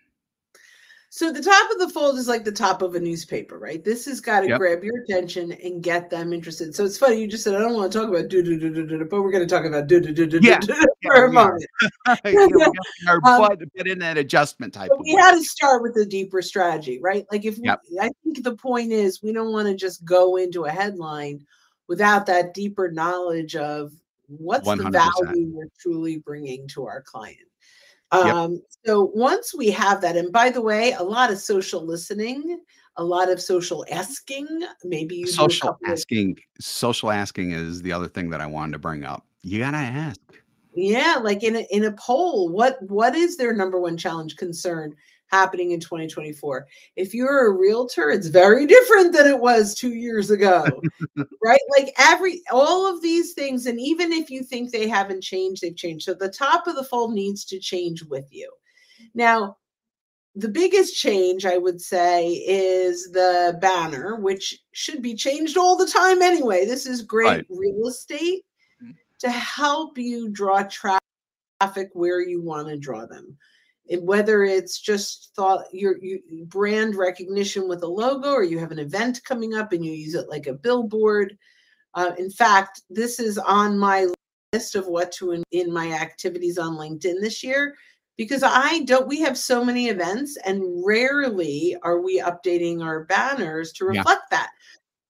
So 1.14 1.30
the 1.30 1.42
top 1.42 1.70
of 1.72 1.78
the 1.78 1.90
fold 1.90 2.18
is 2.18 2.30
like 2.30 2.46
the 2.46 2.54
top 2.54 2.82
of 2.82 2.96
a 2.96 3.00
newspaper, 3.00 3.60
right? 3.60 3.84
This 3.84 4.06
has 4.06 4.22
got 4.22 4.40
to 4.42 4.48
yep. 4.48 4.60
grab 4.60 4.82
your 4.82 5.04
attention 5.04 5.52
and 5.52 5.84
get 5.84 6.10
them 6.10 6.32
interested. 6.32 6.74
So 6.74 6.86
it's 6.86 6.98
funny 6.98 7.20
you 7.20 7.28
just 7.28 7.44
said 7.44 7.54
I 7.54 7.60
don't 7.60 7.74
want 7.74 7.92
to 7.92 8.00
talk 8.00 8.08
about 8.08 8.30
do 8.30 8.42
do 8.42 8.58
do 8.58 8.74
do 8.74 8.88
do, 8.88 9.06
but 9.06 9.22
we're 9.22 9.30
going 9.30 9.46
to 9.46 9.56
talk 9.56 9.66
about 9.66 9.88
do 9.88 10.00
do 10.00 10.14
do 10.14 10.26
do 10.26 10.40
do 10.40 10.86
for 11.04 11.26
a 11.26 11.32
moment. 11.34 11.66
our 12.08 12.16
um, 13.26 13.42
butt, 13.42 13.60
but 13.76 13.88
in 13.90 14.00
that 14.00 14.18
adjustment 14.18 14.74
type. 14.74 14.90
we 15.02 15.12
had 15.12 15.34
to 15.34 15.44
start 15.44 15.82
with 15.82 15.96
the 15.96 16.06
deeper 16.06 16.42
strategy, 16.42 16.98
right? 17.02 17.26
Like 17.30 17.44
if 17.44 17.58
we. 17.58 17.70
I 17.70 18.10
think 18.24 18.46
the 18.46 18.56
point 18.56 18.94
is 18.94 19.22
we 19.22 19.34
don't 19.34 19.52
want 19.52 19.68
to 19.68 19.76
just 19.76 20.06
go 20.06 20.38
into 20.38 20.64
a 20.64 20.72
headline 20.72 21.46
without 21.90 22.26
that 22.28 22.54
deeper 22.54 22.90
knowledge 22.90 23.58
of 23.58 23.92
what's 24.28 24.66
100%. 24.66 24.78
the 24.78 24.90
value 24.92 25.52
we're 25.54 25.68
truly 25.78 26.20
bringing 26.20 26.70
to 26.70 26.86
our 26.86 27.02
client. 27.02 27.51
Um, 28.12 28.54
yep. 28.54 28.62
So 28.86 29.12
once 29.14 29.54
we 29.54 29.70
have 29.72 30.02
that, 30.02 30.18
and 30.18 30.32
by 30.32 30.50
the 30.50 30.62
way, 30.62 30.94
a 30.94 31.04
lot 31.04 31.32
of 31.32 31.38
social 31.38 31.86
listening, 31.86 32.62
a 32.98 33.04
lot 33.04 33.30
of 33.30 33.42
social 33.42 33.86
asking, 33.92 34.48
maybe 34.84 35.16
you 35.16 35.28
social 35.28 35.78
asking. 35.86 36.32
Of- 36.32 36.66
social 36.66 37.12
asking 37.12 37.52
is 37.52 37.82
the 37.82 37.94
other 37.94 38.08
thing 38.08 38.30
that 38.32 38.42
I 38.42 38.48
wanted 38.48 38.74
to 38.74 38.80
bring 38.80 39.04
up. 39.04 39.26
You 39.44 39.60
gotta 39.60 39.78
ask. 39.78 40.20
yeah 40.74 41.20
like 41.22 41.44
in 41.44 41.58
a, 41.58 41.68
in 41.72 41.84
a 41.84 41.92
poll 41.94 42.48
what 42.48 42.82
what 42.84 43.14
is 43.14 43.36
their 43.36 43.54
number 43.54 43.78
one 43.78 43.98
challenge 43.98 44.38
concern 44.38 44.96
happening 45.32 45.72
in 45.72 45.80
2024 45.80 46.68
if 46.96 47.14
you're 47.14 47.48
a 47.48 47.58
realtor 47.58 48.10
it's 48.10 48.28
very 48.28 48.66
different 48.66 49.14
than 49.14 49.28
it 49.28 49.40
was 49.40 49.74
two 49.74 49.94
years 49.94 50.30
ago 50.30 50.66
right? 51.44 51.60
Like 51.78 51.94
every 51.98 52.42
all 52.52 52.86
of 52.86 53.02
these 53.02 53.34
things 53.34 53.66
and 53.66 53.80
even 53.80 54.12
if 54.12 54.30
you 54.30 54.44
think 54.44 54.72
they 54.72 54.88
haven't 54.88 55.22
changed 55.22 55.62
they've 55.62 55.76
changed. 55.76 56.06
So 56.06 56.14
the 56.14 56.30
top 56.30 56.68
of 56.68 56.76
the 56.76 56.84
fold 56.84 57.14
needs 57.14 57.46
to 57.46 57.60
change 57.60 58.04
with 58.04 58.28
you. 58.32 58.52
Now 59.14 59.58
the 60.36 60.48
biggest 60.48 60.96
change 60.96 61.46
i 61.46 61.58
would 61.58 61.82
say 61.82 62.30
is 62.48 63.12
the 63.12 63.58
banner 63.60 64.16
which 64.16 64.58
should 64.72 65.02
be 65.02 65.14
changed 65.14 65.58
all 65.58 65.76
the 65.76 65.86
time 65.86 66.22
anyway. 66.22 66.66
This 66.66 66.86
is 66.86 67.02
great 67.02 67.28
right. 67.28 67.46
real 67.50 67.88
estate 67.88 68.44
mm. 68.84 68.96
to 69.20 69.30
help 69.30 69.98
you 69.98 70.30
draw 70.30 70.64
traffic 70.64 71.90
where 71.94 72.22
you 72.22 72.42
want 72.42 72.68
to 72.70 72.78
draw 72.78 73.06
them 73.06 73.38
whether 74.00 74.44
it's 74.44 74.80
just 74.80 75.32
thought 75.36 75.66
your, 75.74 75.98
your 76.00 76.20
brand 76.46 76.96
recognition 76.96 77.68
with 77.68 77.84
a 77.84 77.88
logo 77.88 78.32
or 78.32 78.44
you 78.44 78.58
have 78.60 78.72
an 78.72 78.80
event 78.80 79.22
coming 79.26 79.54
up 79.54 79.74
and 79.74 79.86
you 79.86 79.92
use 79.92 80.16
it 80.16 80.30
like 80.30 80.48
a 80.48 80.54
billboard 80.54 81.38
uh, 81.96 82.12
in 82.18 82.30
fact 82.30 82.82
this 82.90 83.20
is 83.20 83.38
on 83.38 83.78
my 83.78 84.08
list 84.54 84.76
of 84.76 84.88
what 84.88 85.12
to 85.12 85.32
in, 85.32 85.44
in 85.52 85.72
my 85.72 85.92
activities 85.92 86.58
on 86.58 86.76
linkedin 86.76 87.20
this 87.20 87.44
year 87.44 87.76
because 88.18 88.44
I 88.44 88.82
don't, 88.86 89.08
we 89.08 89.20
have 89.22 89.36
so 89.36 89.66
many 89.66 89.88
events 89.88 90.38
and 90.46 90.62
rarely 90.86 91.76
are 91.82 92.02
we 92.02 92.20
updating 92.22 92.84
our 92.84 93.06
banners 93.06 93.72
to 93.74 93.86
reflect 93.86 94.24
yeah. 94.32 94.38
that. 94.38 94.52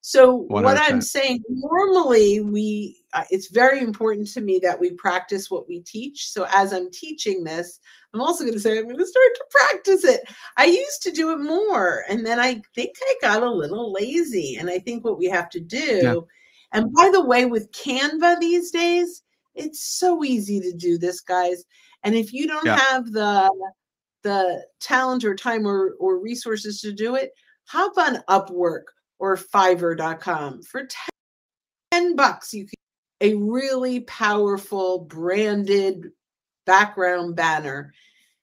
So 0.03 0.47
100%. 0.49 0.63
what 0.63 0.77
I'm 0.77 0.99
saying, 0.99 1.43
normally 1.47 2.41
we, 2.41 3.03
uh, 3.13 3.23
it's 3.29 3.51
very 3.51 3.79
important 3.79 4.27
to 4.29 4.41
me 4.41 4.59
that 4.63 4.79
we 4.79 4.91
practice 4.93 5.51
what 5.51 5.67
we 5.67 5.81
teach. 5.81 6.31
So 6.31 6.47
as 6.51 6.73
I'm 6.73 6.89
teaching 6.91 7.43
this, 7.43 7.79
I'm 8.13 8.21
also 8.21 8.43
going 8.43 8.55
to 8.55 8.59
say 8.59 8.79
I'm 8.79 8.85
going 8.85 8.97
to 8.97 9.05
start 9.05 9.29
to 9.35 9.45
practice 9.51 10.03
it. 10.03 10.21
I 10.57 10.65
used 10.65 11.03
to 11.03 11.11
do 11.11 11.31
it 11.31 11.37
more, 11.37 12.03
and 12.09 12.25
then 12.25 12.39
I 12.39 12.61
think 12.75 12.95
I 13.01 13.15
got 13.21 13.43
a 13.43 13.49
little 13.49 13.93
lazy. 13.93 14.57
And 14.59 14.69
I 14.69 14.79
think 14.79 15.05
what 15.05 15.19
we 15.19 15.27
have 15.27 15.49
to 15.51 15.59
do, 15.59 16.01
yeah. 16.03 16.15
and 16.73 16.91
by 16.93 17.09
the 17.13 17.23
way, 17.23 17.45
with 17.45 17.71
Canva 17.71 18.39
these 18.39 18.71
days, 18.71 19.21
it's 19.53 19.85
so 19.85 20.23
easy 20.23 20.59
to 20.59 20.73
do 20.73 20.97
this, 20.97 21.21
guys. 21.21 21.63
And 22.03 22.15
if 22.15 22.33
you 22.33 22.47
don't 22.47 22.65
yeah. 22.65 22.77
have 22.77 23.11
the 23.11 23.49
the 24.23 24.65
talent 24.79 25.23
or 25.23 25.35
time 25.35 25.65
or, 25.65 25.95
or 25.99 26.19
resources 26.19 26.81
to 26.81 26.91
do 26.91 27.15
it, 27.15 27.31
hop 27.65 27.97
on 27.97 28.23
Upwork 28.29 28.83
or 29.21 29.37
Fiverr.com 29.37 30.63
for 30.63 30.87
10 31.93 32.15
bucks. 32.15 32.53
You 32.53 32.65
can 32.65 32.73
a 33.21 33.35
really 33.35 33.99
powerful 33.99 35.01
branded 35.01 36.11
background 36.65 37.35
banner. 37.35 37.93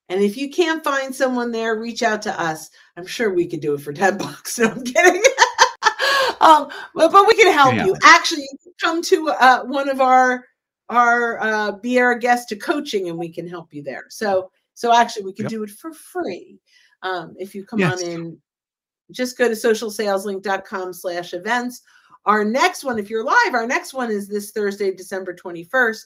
And 0.09 0.23
if 0.23 0.37
you 0.37 0.51
can't 0.51 0.85
find 0.85 1.13
someone 1.13 1.51
there, 1.51 1.77
reach 1.77 2.05
out 2.05 2.23
to 2.23 2.41
us. 2.41 2.71
I'm 2.97 3.07
sure 3.07 3.35
we 3.35 3.49
could 3.49 3.61
do 3.61 3.75
it 3.75 3.81
for 3.81 3.93
10 3.93 4.17
bucks. 4.19 4.61
No, 4.61 4.69
I'm 4.69 4.85
kidding. 4.85 5.21
um, 6.41 6.69
but, 6.95 7.11
but 7.11 7.27
we 7.27 7.35
can 7.35 7.53
help 7.53 7.75
yeah. 7.75 7.87
you. 7.87 7.97
Actually, 8.05 8.43
you 8.65 8.73
come 8.81 9.03
to 9.03 9.31
uh, 9.31 9.65
one 9.65 9.89
of 9.89 10.01
our 10.01 10.45
our 10.89 11.43
uh, 11.43 11.73
be 11.73 11.99
our 11.99 12.15
guest 12.15 12.49
to 12.49 12.57
coaching 12.57 13.09
and 13.09 13.19
we 13.19 13.29
can 13.29 13.47
help 13.47 13.75
you 13.75 13.83
there 13.83 14.07
so 14.09 14.51
so 14.73 14.91
actually 14.95 15.23
we 15.23 15.35
can 15.35 15.45
yep. 15.45 15.51
do 15.51 15.63
it 15.63 15.71
for 15.71 15.93
free 15.93 16.59
um, 17.03 17.35
if 17.39 17.55
you 17.55 17.63
come 17.63 17.79
yes. 17.79 18.03
on 18.03 18.09
in 18.09 18.39
just 19.11 19.39
go 19.39 19.49
to 19.49 19.55
socialsaleslink.com 19.55 20.93
slash 20.93 21.33
events 21.35 21.83
our 22.27 22.45
next 22.45 22.85
one 22.85 22.99
if 22.99 23.09
you're 23.09 23.25
live 23.25 23.55
our 23.55 23.67
next 23.67 23.95
one 23.95 24.11
is 24.11 24.29
this 24.29 24.51
thursday 24.51 24.95
december 24.95 25.35
21st 25.35 26.05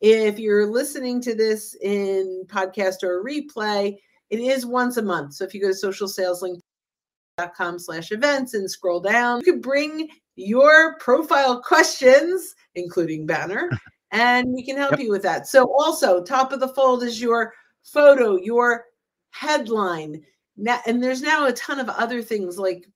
if 0.00 0.38
you're 0.38 0.66
listening 0.66 1.20
to 1.20 1.34
this 1.34 1.76
in 1.82 2.44
podcast 2.46 3.02
or 3.02 3.24
replay 3.24 3.96
it 4.30 4.40
is 4.40 4.64
once 4.66 4.96
a 4.96 5.02
month 5.02 5.34
so 5.34 5.44
if 5.44 5.54
you 5.54 5.60
go 5.60 5.68
to 5.68 5.74
socialsaleslink.com 5.74 7.78
slash 7.78 8.10
events 8.12 8.54
and 8.54 8.70
scroll 8.70 9.00
down 9.00 9.40
you 9.40 9.52
can 9.52 9.60
bring 9.60 10.08
your 10.36 10.96
profile 10.98 11.60
questions 11.62 12.54
including 12.74 13.26
banner 13.26 13.68
and 14.14 14.54
we 14.54 14.62
can 14.62 14.76
help 14.76 14.92
yep. 14.92 15.00
you 15.00 15.10
with 15.10 15.22
that. 15.22 15.48
So 15.48 15.64
also 15.76 16.22
top 16.22 16.52
of 16.52 16.60
the 16.60 16.68
fold 16.68 17.02
is 17.02 17.20
your 17.20 17.52
photo, 17.82 18.36
your 18.36 18.84
headline. 19.32 20.22
Now, 20.56 20.80
and 20.86 21.02
there's 21.02 21.22
now 21.22 21.46
a 21.46 21.52
ton 21.52 21.80
of 21.80 21.88
other 21.88 22.22
things 22.22 22.58
like 22.58 22.86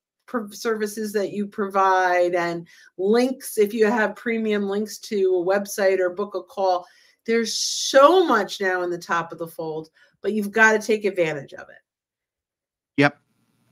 services 0.50 1.12
that 1.12 1.32
you 1.32 1.46
provide 1.46 2.34
and 2.34 2.66
links 2.98 3.56
if 3.58 3.72
you 3.72 3.86
have 3.86 4.14
premium 4.14 4.68
links 4.68 4.98
to 4.98 5.16
a 5.36 5.44
website 5.44 5.98
or 5.98 6.10
book 6.10 6.34
a 6.34 6.42
call. 6.42 6.86
There's 7.26 7.56
so 7.56 8.26
much 8.26 8.60
now 8.60 8.82
in 8.82 8.90
the 8.90 8.98
top 8.98 9.32
of 9.32 9.38
the 9.38 9.46
fold, 9.46 9.88
but 10.22 10.32
you've 10.32 10.50
got 10.50 10.72
to 10.72 10.86
take 10.86 11.04
advantage 11.04 11.52
of 11.54 11.68
it. 11.68 11.82
Yep. 12.96 13.18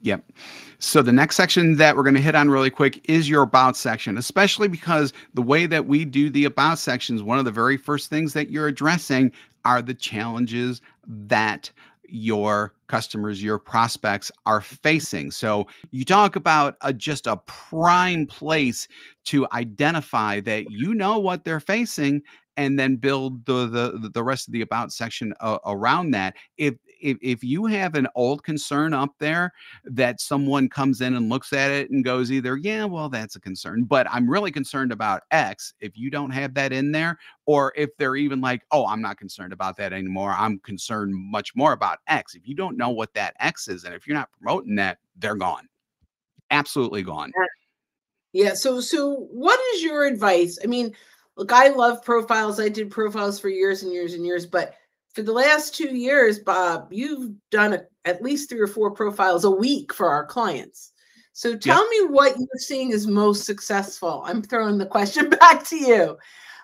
Yep. 0.03 0.25
So 0.79 1.03
the 1.03 1.13
next 1.13 1.37
section 1.37 1.77
that 1.77 1.97
we're 1.97 2.03
going 2.03 2.15
to 2.15 2.21
hit 2.21 2.35
on 2.35 2.51
really 2.51 2.71
quick 2.71 3.09
is 3.09 3.29
your 3.29 3.43
about 3.43 3.77
section, 3.77 4.19
especially 4.19 4.69
because 4.69 5.13
the 5.35 5.43
way 5.43 5.67
that 5.67 5.87
we 5.87 6.05
do 6.05 6.29
the 6.29 6.45
about 6.45 6.79
sections, 6.79 7.23
one 7.23 7.39
of 7.39 7.45
the 7.45 7.51
very 7.51 7.77
first 7.77 8.11
things 8.11 8.33
that 8.35 8.51
you're 8.51 8.69
addressing 8.69 9.33
are 9.65 9.83
the 9.83 9.95
challenges 9.95 10.81
that 11.07 11.71
your 12.09 12.75
customers, 12.87 13.43
your 13.43 13.59
prospects 13.59 14.31
are 14.45 14.61
facing. 14.61 15.31
So 15.31 15.67
you 15.91 16.05
talk 16.05 16.37
about 16.37 16.77
a, 16.81 16.93
just 16.93 17.27
a 17.27 17.37
prime 17.47 18.27
place 18.27 18.89
to 19.27 19.47
identify 19.53 20.41
that 20.41 20.71
you 20.71 20.95
know 20.95 21.19
what 21.19 21.45
they're 21.45 21.61
facing 21.61 22.23
and 22.57 22.79
then 22.79 22.97
build 22.97 23.45
the 23.45 23.67
the 23.67 24.11
the 24.13 24.23
rest 24.23 24.49
of 24.49 24.53
the 24.53 24.63
about 24.63 24.93
section 24.93 25.35
uh, 25.41 25.59
around 25.67 26.13
that. 26.13 26.35
If 26.57 26.75
if, 27.01 27.19
if 27.21 27.43
you 27.43 27.67
have 27.67 27.95
an 27.95 28.07
old 28.15 28.43
concern 28.43 28.95
up 28.95 29.15
there 29.19 29.53
that 29.85 30.21
someone 30.21 30.69
comes 30.69 31.01
in 31.01 31.15
and 31.15 31.29
looks 31.29 31.53
at 31.53 31.71
it 31.71 31.91
and 31.91 32.05
goes 32.05 32.31
either 32.31 32.57
yeah 32.57 32.85
well 32.85 33.09
that's 33.09 33.37
a 33.37 33.41
concern 33.41 33.85
but 33.85 34.07
i'm 34.11 34.29
really 34.29 34.51
concerned 34.51 34.93
about 34.93 35.23
x 35.31 35.75
if 35.81 35.97
you 35.97 36.11
don't 36.11 36.31
have 36.31 36.55
that 36.55 36.73
in 36.73 36.93
there 36.93 37.19
or 37.45 37.73
if 37.77 37.91
they're 37.97 38.17
even 38.17 38.41
like 38.41 38.63
oh 38.71 38.87
i'm 38.87 39.03
not 39.03 39.19
concerned 39.19 39.53
about 39.53 39.77
that 39.77 39.93
anymore. 39.93 40.35
I'm 40.39 40.59
concerned 40.61 41.15
much 41.15 41.55
more 41.55 41.73
about 41.73 41.99
x. 42.07 42.35
If 42.35 42.47
you 42.47 42.55
don't 42.55 42.77
know 42.77 42.91
what 42.91 43.13
that 43.15 43.35
x 43.41 43.69
is 43.69 43.85
and 43.85 43.95
if 43.95 44.07
you're 44.07 44.17
not 44.17 44.31
promoting 44.33 44.77
that 44.77 44.99
they're 45.17 45.35
gone. 45.35 45.69
Absolutely 46.51 47.03
gone. 47.03 47.33
Yeah. 48.33 48.55
So 48.55 48.81
so 48.81 49.27
what 49.31 49.59
is 49.75 49.83
your 49.83 50.05
advice? 50.05 50.59
I 50.63 50.67
mean 50.67 50.95
look 51.37 51.53
i 51.53 51.69
love 51.69 52.05
profiles. 52.05 52.61
I 52.61 52.69
did 52.69 52.91
profiles 52.91 53.41
for 53.41 53.49
years 53.49 53.83
and 53.83 53.93
years 53.93 54.15
and 54.15 54.25
years 54.25 54.47
but 54.47 54.75
for 55.17 55.23
the 55.23 55.33
last 55.33 55.75
two 55.75 55.97
years, 55.97 56.39
Bob, 56.39 56.89
you've 56.93 57.31
done 57.51 57.73
a, 57.73 57.85
at 58.05 58.21
least 58.21 58.51
three 58.51 58.61
or 58.61 58.67
four 58.67 58.91
profiles 58.91 59.45
a 59.45 59.51
week 59.51 59.95
for 59.95 60.11
our 60.11 60.27
clients. 60.27 60.93
So 61.33 61.57
tell 61.57 61.89
me 61.89 62.07
what 62.09 62.37
you're 62.39 62.49
seeing 62.59 62.91
is 62.91 63.07
most 63.07 63.47
successful. 63.47 64.23
I'm 64.27 64.43
throwing 64.43 64.77
the 64.77 64.85
question 64.85 65.31
back 65.41 65.65
to 65.69 65.77
you. 65.77 66.19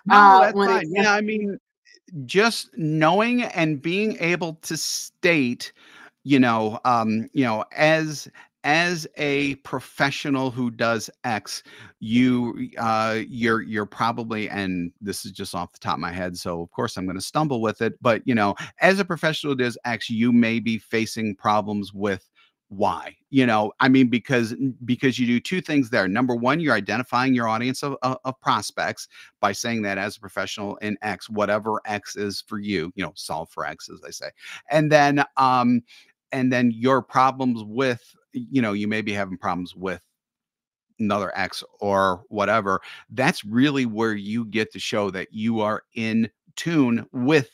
No, 0.05 0.15
uh, 0.15 0.39
that's 0.41 0.53
fine. 0.53 0.85
yeah, 0.91 1.15
I 1.15 1.21
mean, 1.21 1.59
just 2.25 2.69
knowing 2.77 3.41
and 3.41 3.81
being 3.81 4.17
able 4.19 4.59
to 4.61 4.77
state, 4.77 5.73
you 6.23 6.37
know, 6.37 6.79
um, 6.85 7.31
you 7.33 7.45
know, 7.45 7.65
as 7.75 8.29
as 8.63 9.07
a 9.17 9.55
professional 9.55 10.51
who 10.51 10.71
does 10.71 11.09
X, 11.23 11.63
you 11.99 12.69
uh, 12.77 13.19
you're 13.27 13.61
you're 13.61 13.85
probably, 13.85 14.49
and 14.49 14.91
this 15.01 15.25
is 15.25 15.31
just 15.31 15.55
off 15.55 15.73
the 15.73 15.79
top 15.79 15.95
of 15.95 15.99
my 15.99 16.11
head, 16.11 16.37
so 16.37 16.61
of 16.61 16.71
course 16.71 16.97
I'm 16.97 17.05
going 17.05 17.17
to 17.17 17.21
stumble 17.21 17.61
with 17.61 17.81
it. 17.81 17.93
But 18.01 18.21
you 18.25 18.35
know, 18.35 18.55
as 18.79 18.99
a 18.99 19.05
professional 19.05 19.53
who 19.53 19.57
does 19.57 19.77
X, 19.85 20.09
you 20.09 20.31
may 20.31 20.59
be 20.59 20.77
facing 20.77 21.35
problems 21.35 21.93
with 21.93 22.29
why 22.69 23.15
you 23.29 23.45
know 23.45 23.71
i 23.81 23.87
mean 23.87 24.07
because 24.07 24.55
because 24.83 25.19
you 25.19 25.27
do 25.27 25.39
two 25.39 25.61
things 25.61 25.91
there 25.91 26.07
number 26.07 26.35
one 26.35 26.59
you're 26.59 26.73
identifying 26.73 27.33
your 27.35 27.47
audience 27.47 27.83
of, 27.83 27.95
of, 28.01 28.17
of, 28.25 28.39
prospects 28.39 29.07
by 29.39 29.51
saying 29.51 29.83
that 29.83 29.99
as 29.99 30.17
a 30.17 30.19
professional 30.19 30.75
in 30.77 30.97
x 31.03 31.29
whatever 31.29 31.79
x 31.85 32.15
is 32.15 32.43
for 32.47 32.59
you 32.59 32.91
you 32.95 33.03
know 33.03 33.11
solve 33.15 33.47
for 33.51 33.65
x 33.65 33.89
as 33.93 34.01
they 34.01 34.09
say 34.09 34.25
and 34.71 34.91
then 34.91 35.23
um 35.37 35.81
and 36.31 36.51
then 36.51 36.71
your 36.71 37.01
problems 37.01 37.63
with 37.63 38.15
you 38.33 38.61
know 38.61 38.73
you 38.73 38.87
may 38.87 39.01
be 39.01 39.13
having 39.13 39.37
problems 39.37 39.75
with 39.75 40.01
another 40.99 41.35
X 41.37 41.63
or 41.79 42.23
whatever. 42.29 42.81
That's 43.09 43.43
really 43.43 43.85
where 43.85 44.13
you 44.13 44.45
get 44.45 44.71
to 44.73 44.79
show 44.79 45.09
that 45.11 45.29
you 45.31 45.61
are 45.61 45.83
in 45.95 46.29
tune 46.55 47.07
with 47.11 47.49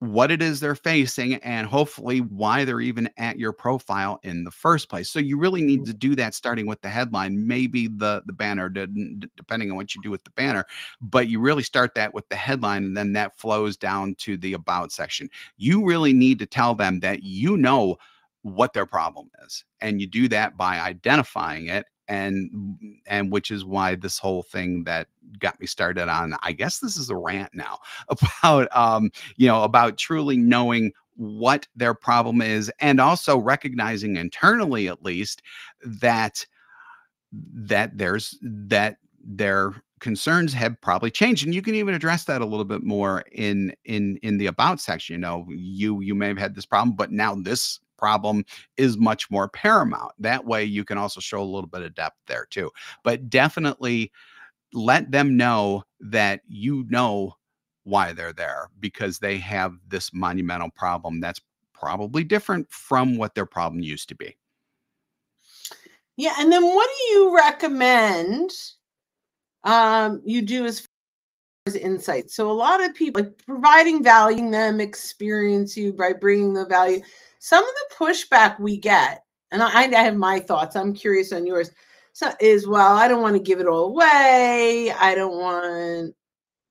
what 0.00 0.30
it 0.30 0.42
is 0.42 0.60
they're 0.60 0.74
facing 0.74 1.36
and 1.36 1.66
hopefully 1.66 2.18
why 2.18 2.64
they're 2.64 2.80
even 2.80 3.08
at 3.16 3.38
your 3.38 3.52
profile 3.52 4.18
in 4.22 4.44
the 4.44 4.50
first 4.50 4.90
place. 4.90 5.08
So 5.08 5.18
you 5.18 5.38
really 5.38 5.62
need 5.62 5.82
mm. 5.82 5.86
to 5.86 5.94
do 5.94 6.14
that 6.16 6.34
starting 6.34 6.66
with 6.66 6.82
the 6.82 6.90
headline, 6.90 7.46
maybe 7.46 7.88
the 7.88 8.22
the 8.26 8.32
banner 8.32 8.68
depending 8.68 9.70
on 9.70 9.76
what 9.76 9.94
you 9.94 10.02
do 10.02 10.10
with 10.10 10.24
the 10.24 10.30
banner, 10.30 10.66
but 11.00 11.28
you 11.28 11.40
really 11.40 11.62
start 11.62 11.94
that 11.94 12.12
with 12.12 12.28
the 12.28 12.36
headline 12.36 12.84
and 12.84 12.96
then 12.96 13.12
that 13.14 13.38
flows 13.38 13.76
down 13.76 14.14
to 14.16 14.36
the 14.36 14.52
about 14.52 14.92
section. 14.92 15.28
You 15.56 15.84
really 15.84 16.12
need 16.12 16.38
to 16.40 16.46
tell 16.46 16.74
them 16.74 17.00
that 17.00 17.22
you 17.22 17.56
know 17.56 17.96
what 18.44 18.74
their 18.74 18.86
problem 18.86 19.30
is. 19.44 19.64
And 19.80 20.00
you 20.00 20.06
do 20.06 20.28
that 20.28 20.56
by 20.56 20.78
identifying 20.78 21.66
it 21.66 21.86
and 22.08 22.76
and 23.06 23.32
which 23.32 23.50
is 23.50 23.64
why 23.64 23.94
this 23.94 24.18
whole 24.18 24.42
thing 24.42 24.84
that 24.84 25.08
got 25.38 25.58
me 25.58 25.66
started 25.66 26.06
on 26.06 26.34
i 26.42 26.52
guess 26.52 26.78
this 26.78 26.98
is 26.98 27.08
a 27.08 27.16
rant 27.16 27.50
now 27.54 27.78
about 28.08 28.68
um 28.76 29.10
you 29.36 29.46
know 29.46 29.62
about 29.62 29.96
truly 29.96 30.36
knowing 30.36 30.92
what 31.16 31.66
their 31.76 31.94
problem 31.94 32.42
is 32.42 32.70
and 32.80 33.00
also 33.00 33.38
recognizing 33.38 34.16
internally 34.16 34.86
at 34.86 35.02
least 35.02 35.40
that 35.82 36.44
that 37.32 37.96
there's 37.96 38.38
that 38.42 38.98
their 39.24 39.72
concerns 40.00 40.52
have 40.52 40.78
probably 40.82 41.10
changed 41.10 41.46
and 41.46 41.54
you 41.54 41.62
can 41.62 41.74
even 41.74 41.94
address 41.94 42.24
that 42.24 42.42
a 42.42 42.46
little 42.46 42.64
bit 42.66 42.82
more 42.82 43.24
in 43.32 43.74
in 43.86 44.18
in 44.18 44.36
the 44.36 44.46
about 44.46 44.78
section 44.78 45.14
you 45.14 45.18
know 45.18 45.46
you 45.48 46.00
you 46.00 46.14
may 46.14 46.28
have 46.28 46.36
had 46.36 46.54
this 46.54 46.66
problem 46.66 46.94
but 46.94 47.10
now 47.10 47.34
this 47.34 47.80
problem 47.96 48.44
is 48.76 48.96
much 48.96 49.30
more 49.30 49.48
paramount. 49.48 50.12
That 50.18 50.44
way 50.44 50.64
you 50.64 50.84
can 50.84 50.98
also 50.98 51.20
show 51.20 51.40
a 51.40 51.44
little 51.44 51.68
bit 51.68 51.82
of 51.82 51.94
depth 51.94 52.18
there 52.26 52.46
too. 52.50 52.70
But 53.02 53.30
definitely 53.30 54.12
let 54.72 55.10
them 55.10 55.36
know 55.36 55.84
that 56.00 56.40
you 56.48 56.84
know 56.88 57.36
why 57.84 58.12
they're 58.12 58.32
there 58.32 58.68
because 58.80 59.18
they 59.18 59.38
have 59.38 59.74
this 59.88 60.12
monumental 60.12 60.70
problem 60.70 61.20
that's 61.20 61.40
probably 61.72 62.24
different 62.24 62.70
from 62.70 63.16
what 63.16 63.34
their 63.34 63.46
problem 63.46 63.82
used 63.82 64.08
to 64.08 64.14
be. 64.14 64.36
Yeah 66.16 66.34
and 66.38 66.50
then 66.50 66.62
what 66.62 66.88
do 66.96 67.04
you 67.12 67.36
recommend 67.36 68.50
um, 69.64 70.20
you 70.24 70.42
do 70.42 70.66
as 70.66 70.86
insights. 71.72 72.36
So 72.36 72.50
a 72.50 72.52
lot 72.52 72.84
of 72.84 72.94
people 72.94 73.22
like 73.22 73.38
providing 73.46 74.04
value 74.04 74.50
them 74.50 74.80
experience 74.80 75.76
you 75.76 75.94
by 75.94 76.12
bringing 76.12 76.52
the 76.52 76.66
value. 76.66 77.00
Some 77.38 77.64
of 77.64 77.70
the 77.74 77.94
pushback 77.96 78.60
we 78.60 78.76
get, 78.76 79.24
and 79.50 79.62
I, 79.62 79.84
I 79.84 80.02
have 80.02 80.16
my 80.16 80.40
thoughts. 80.40 80.76
I'm 80.76 80.92
curious 80.92 81.32
on 81.32 81.46
yours. 81.46 81.70
So 82.12 82.32
is 82.38 82.68
well, 82.68 82.96
I 82.96 83.08
don't 83.08 83.22
want 83.22 83.36
to 83.36 83.42
give 83.42 83.60
it 83.60 83.66
all 83.66 83.86
away. 83.86 84.92
I 84.92 85.14
don't 85.14 85.38
want, 85.38 86.14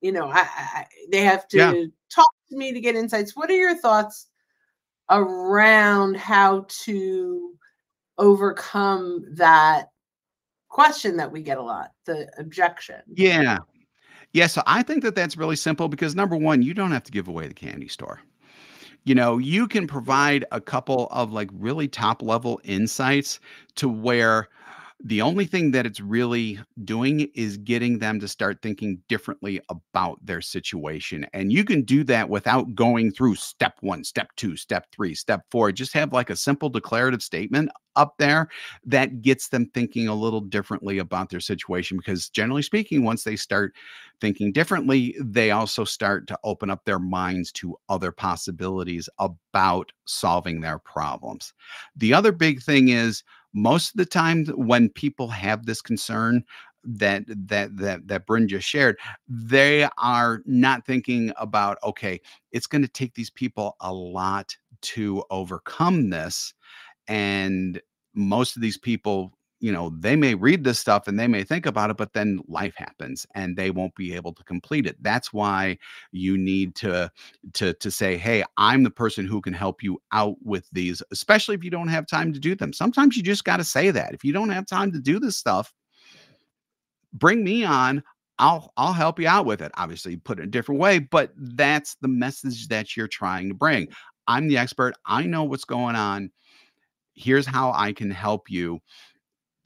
you 0.01 0.11
know, 0.11 0.29
I, 0.29 0.47
I 0.55 0.85
they 1.11 1.21
have 1.21 1.47
to 1.49 1.57
yeah. 1.57 1.85
talk 2.13 2.29
to 2.49 2.57
me 2.57 2.71
to 2.71 2.79
get 2.79 2.95
insights. 2.95 3.35
What 3.35 3.49
are 3.49 3.57
your 3.57 3.75
thoughts 3.75 4.27
around 5.09 6.17
how 6.17 6.67
to 6.85 7.53
overcome 8.19 9.25
that 9.31 9.89
question 10.69 11.17
that 11.17 11.31
we 11.31 11.41
get 11.41 11.57
a 11.59 11.61
lot 11.61 11.91
the 12.05 12.27
objection 12.39 12.99
yeah 13.13 13.57
yeah 14.33 14.47
so 14.47 14.61
i 14.67 14.83
think 14.83 15.03
that 15.03 15.15
that's 15.15 15.37
really 15.37 15.55
simple 15.55 15.87
because 15.87 16.15
number 16.15 16.35
one 16.35 16.61
you 16.61 16.73
don't 16.73 16.91
have 16.91 17.03
to 17.03 17.11
give 17.11 17.27
away 17.27 17.47
the 17.47 17.53
candy 17.53 17.87
store. 17.87 18.21
You 19.05 19.15
know 19.15 19.37
you 19.37 19.67
can 19.67 19.85
provide 19.87 20.45
a 20.51 20.61
couple 20.61 21.07
of 21.11 21.31
like 21.31 21.49
really 21.53 21.87
top 21.87 22.21
level 22.21 22.61
insights 22.63 23.39
to 23.75 23.89
where 23.89 24.47
the 25.05 25.21
only 25.21 25.45
thing 25.45 25.71
that 25.71 25.85
it's 25.85 25.99
really 25.99 26.57
doing 26.85 27.29
is 27.35 27.57
getting 27.57 27.99
them 27.99 28.21
to 28.21 28.27
start 28.27 28.61
thinking 28.61 29.01
differently 29.09 29.59
about 29.67 30.17
their 30.25 30.39
situation. 30.39 31.25
And 31.33 31.51
you 31.51 31.65
can 31.65 31.81
do 31.81 32.05
that 32.05 32.29
without 32.29 32.73
going 32.73 33.11
through 33.11 33.35
step 33.35 33.73
one, 33.81 34.05
step 34.05 34.29
two, 34.37 34.55
step 34.55 34.87
three, 34.93 35.13
step 35.13 35.43
four. 35.51 35.73
Just 35.73 35.91
have 35.91 36.13
like 36.13 36.29
a 36.29 36.37
simple 36.37 36.69
declarative 36.69 37.21
statement 37.21 37.69
up 37.97 38.15
there 38.17 38.47
that 38.85 39.21
gets 39.21 39.49
them 39.49 39.69
thinking 39.73 40.07
a 40.07 40.15
little 40.15 40.39
differently 40.39 40.99
about 40.99 41.29
their 41.29 41.41
situation. 41.41 41.97
Because 41.97 42.29
generally 42.29 42.63
speaking, 42.63 43.03
once 43.03 43.25
they 43.25 43.35
start 43.35 43.75
thinking 44.21 44.53
differently, 44.53 45.17
they 45.19 45.51
also 45.51 45.83
start 45.83 46.27
to 46.27 46.39
open 46.45 46.69
up 46.69 46.85
their 46.85 46.99
minds 46.99 47.51
to 47.51 47.75
other 47.89 48.13
possibilities 48.13 49.09
about 49.19 49.91
solving 50.05 50.61
their 50.61 50.79
problems. 50.79 51.53
The 51.97 52.13
other 52.13 52.31
big 52.31 52.63
thing 52.63 52.87
is, 52.87 53.21
most 53.53 53.91
of 53.91 53.97
the 53.97 54.05
time 54.05 54.45
when 54.47 54.89
people 54.89 55.27
have 55.29 55.65
this 55.65 55.81
concern 55.81 56.43
that 56.83 57.23
that 57.27 57.75
that 57.77 58.07
that 58.07 58.25
Bryn 58.25 58.47
just 58.47 58.67
shared, 58.67 58.97
they 59.27 59.87
are 59.97 60.41
not 60.45 60.85
thinking 60.85 61.31
about 61.37 61.77
okay, 61.83 62.19
it's 62.51 62.67
going 62.67 62.81
to 62.81 62.87
take 62.87 63.13
these 63.13 63.29
people 63.29 63.75
a 63.79 63.93
lot 63.93 64.55
to 64.81 65.23
overcome 65.29 66.09
this, 66.09 66.53
and 67.07 67.81
most 68.13 68.55
of 68.55 68.61
these 68.61 68.77
people 68.77 69.33
you 69.63 69.71
know 69.71 69.93
they 69.97 70.17
may 70.17 70.35
read 70.35 70.65
this 70.65 70.77
stuff 70.77 71.07
and 71.07 71.17
they 71.17 71.25
may 71.25 71.41
think 71.41 71.65
about 71.65 71.89
it 71.89 71.95
but 71.95 72.11
then 72.11 72.41
life 72.49 72.73
happens 72.75 73.25
and 73.33 73.55
they 73.55 73.71
won't 73.71 73.95
be 73.95 74.13
able 74.13 74.33
to 74.33 74.43
complete 74.43 74.85
it 74.85 75.01
that's 75.01 75.31
why 75.31 75.77
you 76.11 76.37
need 76.37 76.75
to 76.75 77.09
to 77.53 77.73
to 77.75 77.89
say 77.89 78.17
hey 78.17 78.43
i'm 78.57 78.83
the 78.83 78.91
person 78.91 79.25
who 79.25 79.39
can 79.39 79.53
help 79.53 79.81
you 79.81 79.97
out 80.11 80.35
with 80.43 80.67
these 80.73 81.01
especially 81.11 81.55
if 81.55 81.63
you 81.63 81.69
don't 81.71 81.87
have 81.87 82.05
time 82.05 82.33
to 82.33 82.39
do 82.39 82.55
them 82.55 82.73
sometimes 82.73 83.15
you 83.15 83.23
just 83.23 83.45
got 83.45 83.57
to 83.57 83.63
say 83.63 83.89
that 83.89 84.13
if 84.13 84.23
you 84.25 84.33
don't 84.33 84.49
have 84.49 84.65
time 84.65 84.91
to 84.91 84.99
do 84.99 85.17
this 85.17 85.37
stuff 85.37 85.73
bring 87.13 87.41
me 87.41 87.63
on 87.63 88.03
I'll 88.39 88.73
I'll 88.75 88.93
help 88.93 89.19
you 89.19 89.27
out 89.27 89.45
with 89.45 89.61
it. 89.61 89.71
Obviously, 89.75 90.17
put 90.17 90.39
it 90.39 90.45
a 90.45 90.47
different 90.47 90.81
way, 90.81 90.97
but 90.97 91.31
that's 91.37 91.95
the 92.01 92.07
message 92.07 92.67
that 92.69 92.97
you're 92.97 93.07
trying 93.07 93.47
to 93.47 93.53
bring. 93.53 93.87
I'm 94.27 94.47
the 94.47 94.57
expert. 94.57 94.95
I 95.05 95.27
know 95.27 95.43
what's 95.43 95.65
going 95.65 95.95
on. 95.95 96.31
Here's 97.13 97.45
how 97.45 97.71
I 97.73 97.93
can 97.93 98.09
help 98.09 98.49
you 98.49 98.81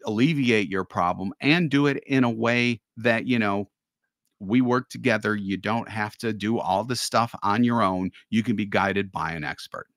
alleviate 0.07 0.69
your 0.69 0.83
problem 0.83 1.33
and 1.41 1.69
do 1.69 1.85
it 1.85 2.03
in 2.07 2.23
a 2.23 2.29
way 2.29 2.81
that, 2.97 3.27
you 3.27 3.37
know, 3.37 3.69
we 4.39 4.61
work 4.61 4.89
together. 4.89 5.35
You 5.35 5.57
don't 5.57 5.89
have 5.89 6.17
to 6.17 6.33
do 6.33 6.59
all 6.59 6.83
the 6.83 6.95
stuff 6.95 7.35
on 7.43 7.63
your 7.63 7.83
own. 7.83 8.11
You 8.29 8.41
can 8.41 8.55
be 8.55 8.65
guided 8.65 9.11
by 9.11 9.33
an 9.33 9.43
expert. 9.43 9.87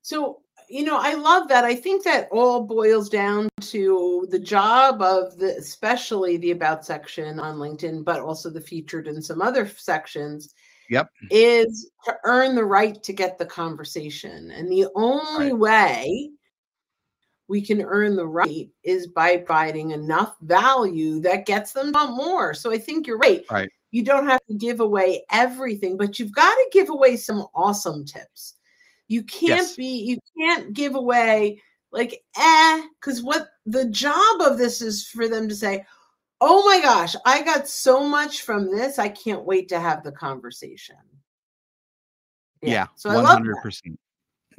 So, 0.00 0.40
you 0.68 0.84
know, 0.84 0.98
I 0.98 1.14
love 1.14 1.48
that. 1.48 1.64
I 1.64 1.74
think 1.74 2.02
that 2.04 2.28
all 2.32 2.64
boils 2.64 3.08
down 3.08 3.48
to 3.60 4.26
the 4.30 4.38
job 4.38 5.02
of 5.02 5.36
the, 5.36 5.56
especially 5.56 6.38
the 6.38 6.52
about 6.52 6.84
section 6.86 7.38
on 7.38 7.56
LinkedIn, 7.56 8.04
but 8.04 8.20
also 8.20 8.50
the 8.50 8.60
featured 8.60 9.06
and 9.06 9.24
some 9.24 9.42
other 9.42 9.68
sections. 9.68 10.54
Yep. 10.90 11.08
Is 11.30 11.90
to 12.04 12.16
earn 12.24 12.54
the 12.54 12.64
right 12.64 13.02
to 13.02 13.12
get 13.12 13.38
the 13.38 13.46
conversation. 13.46 14.50
And 14.50 14.70
the 14.70 14.88
only 14.94 15.52
right. 15.52 15.58
way 15.58 16.30
we 17.48 17.60
can 17.60 17.82
earn 17.82 18.16
the 18.16 18.26
right 18.26 18.68
is 18.82 19.06
by 19.06 19.36
providing 19.36 19.90
enough 19.90 20.36
value 20.40 21.20
that 21.20 21.46
gets 21.46 21.72
them 21.72 21.92
want 21.92 22.16
more. 22.16 22.54
So 22.54 22.72
I 22.72 22.78
think 22.78 23.06
you're 23.06 23.18
right. 23.18 23.44
Right. 23.50 23.70
You 23.90 24.02
don't 24.02 24.26
have 24.26 24.40
to 24.46 24.54
give 24.54 24.80
away 24.80 25.24
everything, 25.30 25.96
but 25.96 26.18
you've 26.18 26.32
got 26.32 26.54
to 26.54 26.68
give 26.72 26.88
away 26.88 27.16
some 27.16 27.46
awesome 27.54 28.04
tips. 28.04 28.54
You 29.08 29.22
can't 29.24 29.60
yes. 29.60 29.76
be, 29.76 30.02
you 30.02 30.18
can't 30.38 30.72
give 30.72 30.94
away 30.94 31.60
like, 31.90 32.22
eh, 32.38 32.82
because 32.98 33.22
what 33.22 33.48
the 33.66 33.86
job 33.90 34.40
of 34.40 34.56
this 34.56 34.80
is 34.80 35.06
for 35.06 35.28
them 35.28 35.48
to 35.48 35.54
say, 35.54 35.84
oh 36.40 36.64
my 36.64 36.80
gosh, 36.80 37.14
I 37.26 37.42
got 37.42 37.68
so 37.68 38.08
much 38.08 38.42
from 38.42 38.74
this. 38.74 38.98
I 38.98 39.08
can't 39.08 39.44
wait 39.44 39.68
to 39.68 39.78
have 39.78 40.02
the 40.02 40.12
conversation. 40.12 40.96
Yeah. 42.62 42.70
yeah 42.70 42.86
so 42.96 43.10
100%. 43.10 43.14
I 43.14 43.20
love 43.20 43.42
that. 43.44 43.98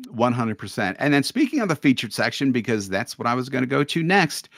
100%. 0.08 0.96
And 1.00 1.14
then 1.14 1.24
speaking 1.24 1.60
of 1.60 1.70
the 1.70 1.76
featured 1.76 2.14
section, 2.14 2.52
because 2.52 2.90
that's 2.90 3.18
what 3.18 3.28
I 3.28 3.34
was 3.34 3.50
going 3.50 3.64
to 3.64 3.68
go 3.68 3.84
to 3.84 4.04
next. 4.04 4.50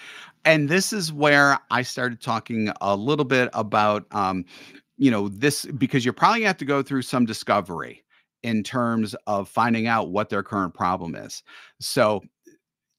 And 0.43 0.69
this 0.69 0.93
is 0.93 1.11
where 1.11 1.59
I 1.71 1.81
started 1.81 2.21
talking 2.21 2.71
a 2.81 2.95
little 2.95 3.25
bit 3.25 3.49
about, 3.53 4.05
um, 4.11 4.45
you 4.97 5.11
know, 5.11 5.29
this, 5.29 5.65
because 5.65 6.05
you're 6.05 6.13
probably 6.13 6.43
have 6.43 6.57
to 6.57 6.65
go 6.65 6.81
through 6.81 7.01
some 7.01 7.25
discovery 7.25 8.03
in 8.43 8.63
terms 8.63 9.15
of 9.25 9.49
finding 9.49 9.87
out 9.87 10.11
what 10.11 10.29
their 10.29 10.43
current 10.43 10.73
problem 10.73 11.15
is. 11.15 11.41
So 11.79 12.21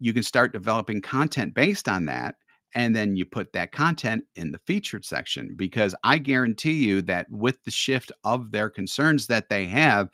you 0.00 0.12
can 0.12 0.22
start 0.22 0.52
developing 0.52 1.00
content 1.00 1.54
based 1.54 1.88
on 1.88 2.06
that. 2.06 2.34
And 2.74 2.94
then 2.94 3.16
you 3.16 3.24
put 3.24 3.52
that 3.52 3.72
content 3.72 4.24
in 4.34 4.50
the 4.50 4.58
featured 4.66 5.04
section 5.04 5.54
because 5.56 5.94
I 6.04 6.18
guarantee 6.18 6.84
you 6.84 7.00
that 7.02 7.26
with 7.30 7.62
the 7.64 7.70
shift 7.70 8.12
of 8.24 8.50
their 8.50 8.68
concerns 8.68 9.28
that 9.28 9.48
they 9.48 9.64
have, 9.66 10.10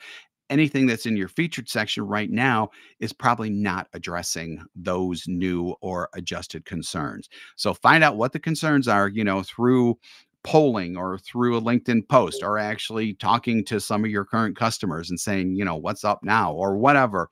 anything 0.51 0.87
that's 0.87 1.07
in 1.07 1.17
your 1.17 1.29
featured 1.29 1.69
section 1.69 2.05
right 2.05 2.31
now 2.31 2.71
is 3.01 3.13
probably 3.13 3.51
not 3.51 3.89
addressing 3.95 4.63
those 4.77 5.25
new 5.27 5.75
or 5.81 6.09
adjusted 6.15 6.65
concerns. 6.65 7.29
So 7.57 7.75
find 7.75 8.05
out 8.05 8.17
what 8.17 8.33
the 8.33 8.41
concerns 8.41 8.89
are, 8.89 9.09
you 9.09 9.25
know, 9.25 9.43
through 9.43 9.99
polling 10.45 10.97
or 10.97 11.19
through 11.19 11.57
a 11.57 11.63
LinkedIn 11.63 12.09
post 12.09 12.43
or 12.43 12.59
actually 12.59 13.15
talking 13.15 13.65
to 13.65 13.81
some 13.81 14.05
of 14.05 14.11
your 14.11 14.25
current 14.25 14.57
customers 14.57 15.09
and 15.09 15.19
saying, 15.19 15.55
you 15.55 15.65
know, 15.65 15.77
what's 15.77 16.05
up 16.05 16.21
now 16.23 16.53
or 16.53 16.77
whatever. 16.77 17.29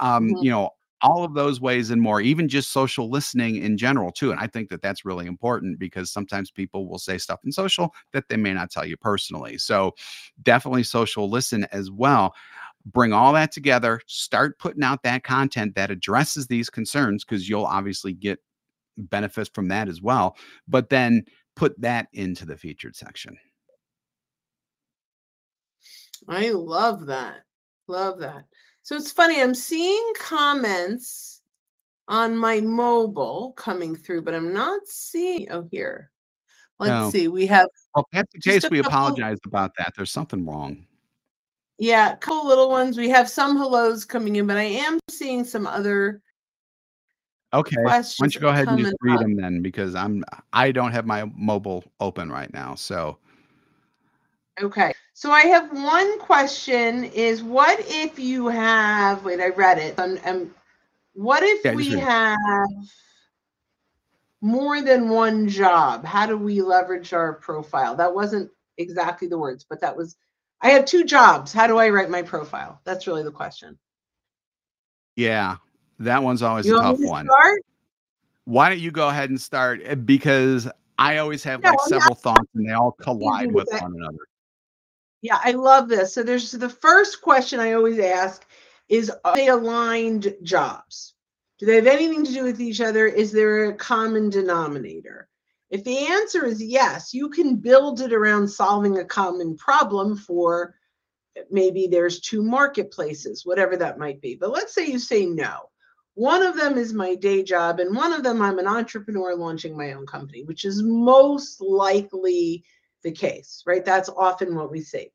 Um, 0.00 0.28
mm-hmm. 0.28 0.36
you 0.42 0.50
know, 0.50 0.70
all 1.02 1.24
of 1.24 1.34
those 1.34 1.60
ways 1.60 1.90
and 1.90 2.02
more 2.02 2.20
even 2.20 2.48
just 2.48 2.72
social 2.72 3.08
listening 3.08 3.56
in 3.56 3.76
general 3.76 4.10
too 4.10 4.30
and 4.32 4.40
i 4.40 4.46
think 4.46 4.68
that 4.68 4.82
that's 4.82 5.04
really 5.04 5.26
important 5.26 5.78
because 5.78 6.10
sometimes 6.10 6.50
people 6.50 6.88
will 6.88 6.98
say 6.98 7.16
stuff 7.16 7.38
in 7.44 7.52
social 7.52 7.94
that 8.12 8.28
they 8.28 8.36
may 8.36 8.52
not 8.52 8.70
tell 8.70 8.84
you 8.84 8.96
personally 8.96 9.56
so 9.56 9.94
definitely 10.42 10.82
social 10.82 11.28
listen 11.28 11.66
as 11.72 11.90
well. 11.90 12.34
Bring 12.86 13.12
all 13.12 13.32
that 13.34 13.52
together 13.52 14.00
start 14.06 14.58
putting 14.58 14.82
out 14.82 15.02
that 15.02 15.22
content 15.22 15.74
that 15.74 15.90
addresses 15.90 16.46
these 16.46 16.70
concerns 16.70 17.24
because 17.24 17.48
you'll 17.48 17.64
obviously 17.64 18.12
get 18.12 18.38
benefits 18.96 19.50
from 19.52 19.68
that 19.68 19.88
as 19.88 20.00
well 20.00 20.36
but 20.66 20.88
then 20.88 21.24
put 21.54 21.78
that 21.80 22.08
into 22.12 22.46
the 22.46 22.56
featured 22.56 22.94
section. 22.96 23.36
I 26.28 26.50
love 26.50 27.06
that 27.06 27.44
love 27.88 28.18
that 28.20 28.44
so 28.88 28.96
it's 28.96 29.12
funny, 29.12 29.42
I'm 29.42 29.54
seeing 29.54 30.12
comments 30.16 31.42
on 32.08 32.34
my 32.34 32.58
mobile 32.62 33.52
coming 33.54 33.94
through, 33.94 34.22
but 34.22 34.34
I'm 34.34 34.50
not 34.54 34.80
seeing. 34.86 35.46
Oh, 35.52 35.68
here. 35.70 36.10
Let's 36.78 36.88
No. 36.88 37.10
see. 37.10 37.28
We 37.28 37.44
have 37.48 37.66
Well, 37.94 38.06
if 38.10 38.16
that's 38.16 38.32
the 38.32 38.40
case, 38.40 38.70
we 38.70 38.78
couple- 38.78 38.88
apologize 38.88 39.36
about 39.44 39.72
that. 39.76 39.92
There's 39.94 40.10
something 40.10 40.42
wrong. 40.46 40.86
Yeah, 41.76 42.14
a 42.14 42.16
couple 42.16 42.46
little 42.48 42.70
ones. 42.70 42.96
We 42.96 43.10
have 43.10 43.28
some 43.28 43.58
hellos 43.58 44.06
coming 44.06 44.36
in, 44.36 44.46
but 44.46 44.56
I 44.56 44.62
am 44.62 44.98
seeing 45.10 45.44
some 45.44 45.66
other 45.66 46.22
Okay. 47.52 47.76
Why 47.82 48.02
don't 48.18 48.34
you 48.34 48.40
go 48.40 48.48
ahead 48.48 48.68
and 48.68 48.78
just 48.78 48.94
read 49.02 49.16
up. 49.16 49.20
them 49.20 49.36
then 49.36 49.60
because 49.60 49.94
I'm 49.94 50.24
I 50.54 50.72
don't 50.72 50.92
have 50.92 51.04
my 51.04 51.30
mobile 51.36 51.84
open 52.00 52.32
right 52.32 52.52
now. 52.54 52.74
So 52.74 53.18
Okay. 54.62 54.92
So 55.14 55.30
I 55.30 55.42
have 55.46 55.72
one 55.72 56.18
question 56.20 57.04
is 57.04 57.42
what 57.42 57.78
if 57.80 58.18
you 58.18 58.48
have 58.48 59.24
wait, 59.24 59.40
I 59.40 59.48
read 59.48 59.78
it. 59.78 59.98
Um, 59.98 60.18
um, 60.24 60.54
what 61.14 61.42
if 61.42 61.64
Yeah, 61.64 61.74
we 61.74 61.96
have 61.96 62.68
more 64.40 64.80
than 64.82 65.08
one 65.08 65.48
job? 65.48 66.04
How 66.04 66.26
do 66.26 66.36
we 66.36 66.60
leverage 66.62 67.12
our 67.12 67.34
profile? 67.34 67.96
That 67.96 68.14
wasn't 68.14 68.50
exactly 68.78 69.28
the 69.28 69.38
words, 69.38 69.64
but 69.68 69.80
that 69.80 69.96
was 69.96 70.16
I 70.60 70.70
have 70.70 70.84
two 70.86 71.04
jobs. 71.04 71.52
How 71.52 71.66
do 71.66 71.78
I 71.78 71.88
write 71.90 72.10
my 72.10 72.22
profile? 72.22 72.80
That's 72.84 73.06
really 73.06 73.22
the 73.24 73.30
question. 73.32 73.78
yeah, 75.16 75.56
that 76.00 76.22
one's 76.22 76.42
always 76.42 76.68
You 76.68 76.76
a 76.76 76.76
tough 76.76 76.98
to 76.98 77.06
one. 77.06 77.24
start? 77.24 77.60
Why 78.44 78.68
don't 78.70 78.80
you 78.80 78.90
go 78.90 79.08
ahead 79.08 79.30
and 79.30 79.40
start 79.40 80.06
because 80.06 80.68
I 80.98 81.18
always 81.18 81.44
have 81.44 81.64
No, 81.64 81.70
like 81.70 81.80
I'm 81.84 81.90
several 81.90 82.14
thoughts 82.14 82.48
and 82.54 82.68
they 82.68 82.72
all 82.72 82.92
collide 82.92 83.52
with 83.52 83.66
with 83.66 83.70
that. 83.70 83.82
one 83.82 83.94
another. 83.96 84.27
Yeah, 85.20 85.38
I 85.42 85.52
love 85.52 85.88
this. 85.88 86.14
So 86.14 86.22
there's 86.22 86.52
the 86.52 86.68
first 86.68 87.22
question 87.22 87.60
I 87.60 87.72
always 87.72 87.98
ask 87.98 88.44
is 88.88 89.10
are 89.24 89.34
they 89.34 89.48
aligned 89.48 90.34
jobs? 90.42 91.14
Do 91.58 91.66
they 91.66 91.76
have 91.76 91.86
anything 91.86 92.24
to 92.24 92.32
do 92.32 92.44
with 92.44 92.60
each 92.60 92.80
other? 92.80 93.06
Is 93.06 93.32
there 93.32 93.66
a 93.66 93.74
common 93.74 94.30
denominator? 94.30 95.28
If 95.70 95.84
the 95.84 96.06
answer 96.06 96.46
is 96.46 96.62
yes, 96.62 97.12
you 97.12 97.28
can 97.28 97.56
build 97.56 98.00
it 98.00 98.12
around 98.12 98.48
solving 98.48 98.98
a 98.98 99.04
common 99.04 99.56
problem 99.56 100.16
for 100.16 100.74
maybe 101.50 101.86
there's 101.86 102.20
two 102.20 102.42
marketplaces, 102.42 103.44
whatever 103.44 103.76
that 103.76 103.98
might 103.98 104.20
be. 104.20 104.34
But 104.34 104.50
let's 104.50 104.74
say 104.74 104.86
you 104.86 104.98
say 104.98 105.26
no. 105.26 105.68
One 106.14 106.42
of 106.42 106.56
them 106.56 106.78
is 106.78 106.92
my 106.92 107.14
day 107.14 107.42
job, 107.44 107.78
and 107.78 107.94
one 107.94 108.12
of 108.12 108.22
them 108.22 108.42
I'm 108.42 108.58
an 108.58 108.66
entrepreneur 108.66 109.36
launching 109.36 109.76
my 109.76 109.92
own 109.92 110.06
company, 110.06 110.42
which 110.44 110.64
is 110.64 110.82
most 110.82 111.60
likely 111.60 112.64
the 113.02 113.12
case, 113.12 113.62
right? 113.66 113.84
That's 113.84 114.08
often 114.08 114.54
what 114.54 114.70
we 114.70 114.80
see. 114.80 115.10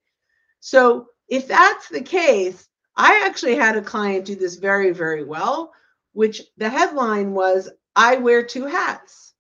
So 0.60 1.08
if 1.28 1.48
that's 1.48 1.90
the 1.90 2.02
case, 2.02 2.68
I 2.96 3.24
actually 3.26 3.56
had 3.56 3.76
a 3.76 3.82
client 3.82 4.26
do 4.26 4.36
this 4.36 4.56
very, 4.56 4.92
very 4.92 5.24
well, 5.24 5.74
which 6.14 6.42
the 6.58 6.70
headline 6.70 7.34
was 7.34 7.70
I 7.96 8.18
wear 8.18 8.44
two 8.44 8.66
hats. 8.66 9.34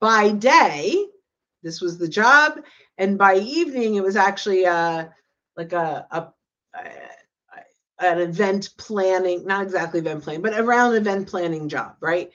By 0.00 0.30
day, 0.32 1.06
this 1.62 1.80
was 1.80 1.98
the 1.98 2.08
job, 2.08 2.60
and 2.98 3.16
by 3.18 3.36
evening, 3.36 3.94
it 3.94 4.02
was 4.02 4.16
actually 4.16 4.66
uh, 4.66 5.06
like 5.56 5.72
a, 5.72 6.06
a, 6.10 6.28
a 6.74 6.90
an 8.00 8.18
event 8.18 8.70
planning, 8.76 9.46
not 9.46 9.62
exactly 9.62 10.00
event 10.00 10.24
planning, 10.24 10.42
but 10.42 10.58
around 10.58 10.94
event 10.94 11.28
planning 11.28 11.68
job, 11.68 11.96
right? 12.00 12.30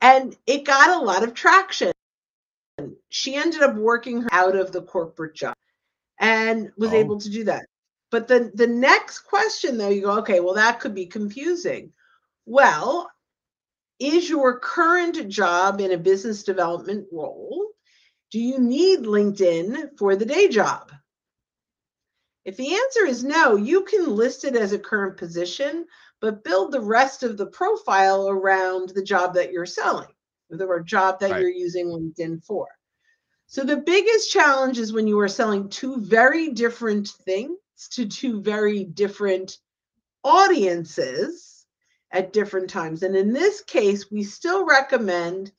And 0.00 0.36
it 0.46 0.64
got 0.64 1.00
a 1.00 1.04
lot 1.04 1.24
of 1.24 1.34
traction 1.34 1.92
she 3.08 3.34
ended 3.36 3.62
up 3.62 3.74
working 3.76 4.22
her 4.22 4.28
out 4.32 4.56
of 4.56 4.72
the 4.72 4.82
corporate 4.82 5.34
job 5.34 5.54
and 6.18 6.70
was 6.76 6.92
Oh. 6.92 6.96
able 6.96 7.18
to 7.20 7.30
do 7.30 7.44
that. 7.44 7.66
But 8.10 8.28
the 8.28 8.50
the 8.54 8.66
next 8.66 9.20
question 9.20 9.78
though, 9.78 9.88
you 9.88 10.02
go, 10.02 10.18
okay, 10.18 10.40
well 10.40 10.54
that 10.54 10.80
could 10.80 10.94
be 10.94 11.06
confusing. 11.06 11.92
Well, 12.46 13.10
is 13.98 14.28
your 14.28 14.58
current 14.58 15.28
job 15.28 15.80
in 15.80 15.92
a 15.92 15.98
business 15.98 16.42
development 16.42 17.06
role? 17.12 17.68
Do 18.30 18.40
you 18.40 18.58
need 18.58 19.00
LinkedIn 19.00 19.98
for 19.98 20.16
the 20.16 20.24
day 20.26 20.48
job? 20.48 20.92
If 22.44 22.56
the 22.56 22.74
answer 22.74 23.04
is 23.04 23.22
no, 23.22 23.56
you 23.56 23.84
can 23.84 24.16
list 24.16 24.44
it 24.44 24.56
as 24.56 24.72
a 24.72 24.78
current 24.78 25.16
position, 25.18 25.86
but 26.20 26.42
build 26.42 26.72
the 26.72 26.80
rest 26.80 27.22
of 27.22 27.36
the 27.36 27.46
profile 27.46 28.28
around 28.28 28.90
the 28.90 29.02
job 29.02 29.34
that 29.34 29.52
you're 29.52 29.66
selling, 29.66 30.08
or 30.50 30.56
the 30.56 30.82
job 30.84 31.20
that 31.20 31.32
Right. 31.32 31.40
you're 31.40 31.50
using 31.50 31.86
LinkedIn 31.86 32.42
for. 32.44 32.66
So 33.50 33.64
the 33.64 33.78
biggest 33.78 34.30
challenge 34.30 34.78
is 34.78 34.92
when 34.92 35.08
you 35.08 35.18
are 35.18 35.26
selling 35.26 35.68
two 35.68 35.96
very 35.96 36.50
different 36.50 37.08
things 37.08 37.58
to 37.90 38.06
two 38.06 38.40
very 38.40 38.84
different 38.84 39.58
audiences 40.22 41.66
at 42.12 42.32
different 42.32 42.70
times. 42.70 43.02
And 43.02 43.16
in 43.16 43.32
this 43.32 43.60
case, 43.64 44.08
we 44.08 44.22
still 44.22 44.64
recommend 44.64 45.50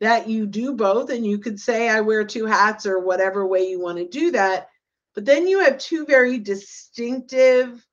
that 0.00 0.30
you 0.30 0.46
do 0.46 0.72
both. 0.72 1.10
And 1.10 1.26
you 1.26 1.38
could 1.38 1.60
say, 1.60 1.90
I 1.90 2.00
wear 2.00 2.24
two 2.24 2.46
hats 2.46 2.86
or 2.86 3.00
whatever 3.00 3.46
way 3.46 3.68
you 3.68 3.80
want 3.80 3.98
to 3.98 4.08
do 4.08 4.30
that. 4.30 4.70
But 5.14 5.26
then 5.26 5.46
you 5.46 5.60
have 5.60 5.76
two 5.76 6.06
very 6.06 6.38
distinctive 6.38 7.86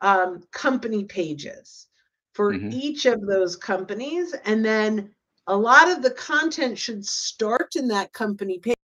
um, 0.00 0.44
company 0.52 1.02
pages 1.02 1.88
for 2.34 2.52
Mhm. 2.52 2.72
each 2.72 3.04
of 3.06 3.26
those 3.26 3.56
companies. 3.56 4.32
And 4.44 4.64
then 4.64 5.12
a 5.48 5.56
lot 5.56 5.88
of 5.88 6.02
the 6.02 6.12
content 6.12 6.78
should 6.78 7.04
start 7.04 7.74
in 7.74 7.88
that 7.88 8.12
company 8.12 8.60
page 8.60 8.75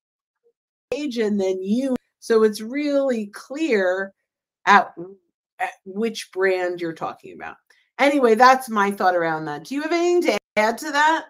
and 0.91 1.39
then 1.39 1.61
you. 1.61 1.95
So 2.19 2.43
it's 2.43 2.61
really 2.61 3.27
clear 3.27 4.13
at, 4.65 4.93
at 5.59 5.71
which 5.85 6.31
brand 6.31 6.81
you're 6.81 6.93
talking 6.93 7.33
about. 7.33 7.57
Anyway 7.99 8.35
that's 8.35 8.69
my 8.69 8.91
thought 8.91 9.15
around 9.15 9.45
that. 9.45 9.65
Do 9.65 9.75
you 9.75 9.81
have 9.81 9.91
anything 9.91 10.33
to 10.33 10.37
add 10.57 10.77
to 10.79 10.91
that? 10.91 11.25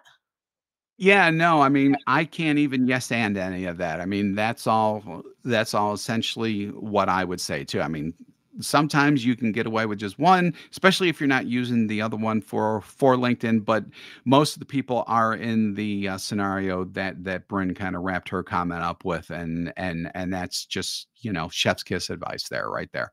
Yeah, 0.98 1.30
no, 1.30 1.60
I 1.60 1.68
mean, 1.68 1.96
I 2.06 2.24
can't 2.24 2.58
even 2.58 2.86
yes 2.86 3.10
and 3.10 3.36
any 3.36 3.64
of 3.64 3.78
that. 3.78 4.00
I 4.00 4.06
mean, 4.06 4.34
that's 4.34 4.66
all 4.66 5.22
that's 5.44 5.74
all 5.74 5.94
essentially 5.94 6.66
what 6.66 7.08
I 7.08 7.24
would 7.24 7.40
say 7.40 7.64
too. 7.64 7.80
I 7.80 7.88
mean, 7.88 8.14
sometimes 8.60 9.24
you 9.24 9.36
can 9.36 9.52
get 9.52 9.66
away 9.66 9.86
with 9.86 9.98
just 9.98 10.18
one, 10.18 10.54
especially 10.70 11.08
if 11.08 11.20
you're 11.20 11.28
not 11.28 11.46
using 11.46 11.86
the 11.86 12.02
other 12.02 12.16
one 12.16 12.40
for 12.40 12.80
for 12.82 13.16
LinkedIn, 13.16 13.64
but 13.64 13.84
most 14.24 14.54
of 14.54 14.60
the 14.60 14.66
people 14.66 15.04
are 15.06 15.34
in 15.34 15.74
the 15.74 16.08
uh, 16.08 16.18
scenario 16.18 16.84
that 16.84 17.22
that 17.24 17.48
Bryn 17.48 17.74
kind 17.74 17.96
of 17.96 18.02
wrapped 18.02 18.28
her 18.28 18.42
comment 18.42 18.82
up 18.82 19.04
with 19.04 19.30
and 19.30 19.72
and 19.76 20.10
and 20.14 20.32
that's 20.32 20.66
just, 20.66 21.08
you 21.20 21.32
know, 21.32 21.48
chef's 21.48 21.82
kiss 21.82 22.10
advice 22.10 22.48
there 22.48 22.68
right 22.68 22.90
there. 22.92 23.12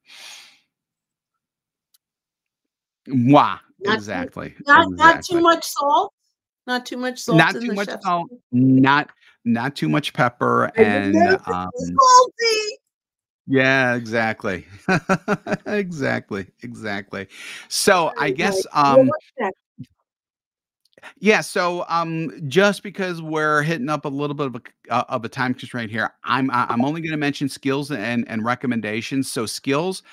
Mwah, 3.08 3.60
Not 3.80 3.95
exactly. 3.95 4.54
not 4.67 4.89
not 4.91 5.15
exactly. 5.15 5.38
too 5.38 5.41
much 5.41 5.63
salt 5.65 6.13
not 6.67 6.86
too 6.86 6.97
much 6.97 7.19
salt 7.19 7.38
not 7.38 7.54
too 7.54 7.73
much 7.73 7.89
salt, 8.02 8.30
not 8.52 9.10
not 9.45 9.75
too 9.75 9.89
much 9.89 10.13
pepper, 10.13 10.65
and 10.75 11.13
know 11.13 11.32
it 11.32 11.41
was 11.47 11.56
um, 11.56 11.69
salty. 11.75 12.78
Yeah, 13.50 13.96
exactly, 13.96 14.68
exactly, 15.66 16.46
exactly. 16.62 17.28
So 17.68 18.14
I 18.20 18.30
guess. 18.30 18.66
Um 18.74 19.10
yeah, 21.18 21.42
so 21.42 21.84
um 21.90 22.32
just 22.48 22.84
because 22.84 23.24
we're 23.24 23.64
hitting 23.64 23.90
up 23.90 24.06
a 24.06 24.10
little 24.10 24.36
bit 24.36 24.48
of 24.48 24.56
a 24.56 24.94
uh, 24.94 25.04
of 25.10 25.26
a 25.26 25.30
time 25.30 25.56
constraint 25.56 25.90
here, 25.90 26.14
I'm 26.24 26.52
I'm 26.52 26.86
only 26.86 27.02
going 27.02 27.12
to 27.12 27.18
mention 27.18 27.50
skills 27.50 27.90
and 27.90 28.28
and 28.30 28.46
recommendations. 28.46 29.32
So 29.32 29.48
skills 29.48 30.04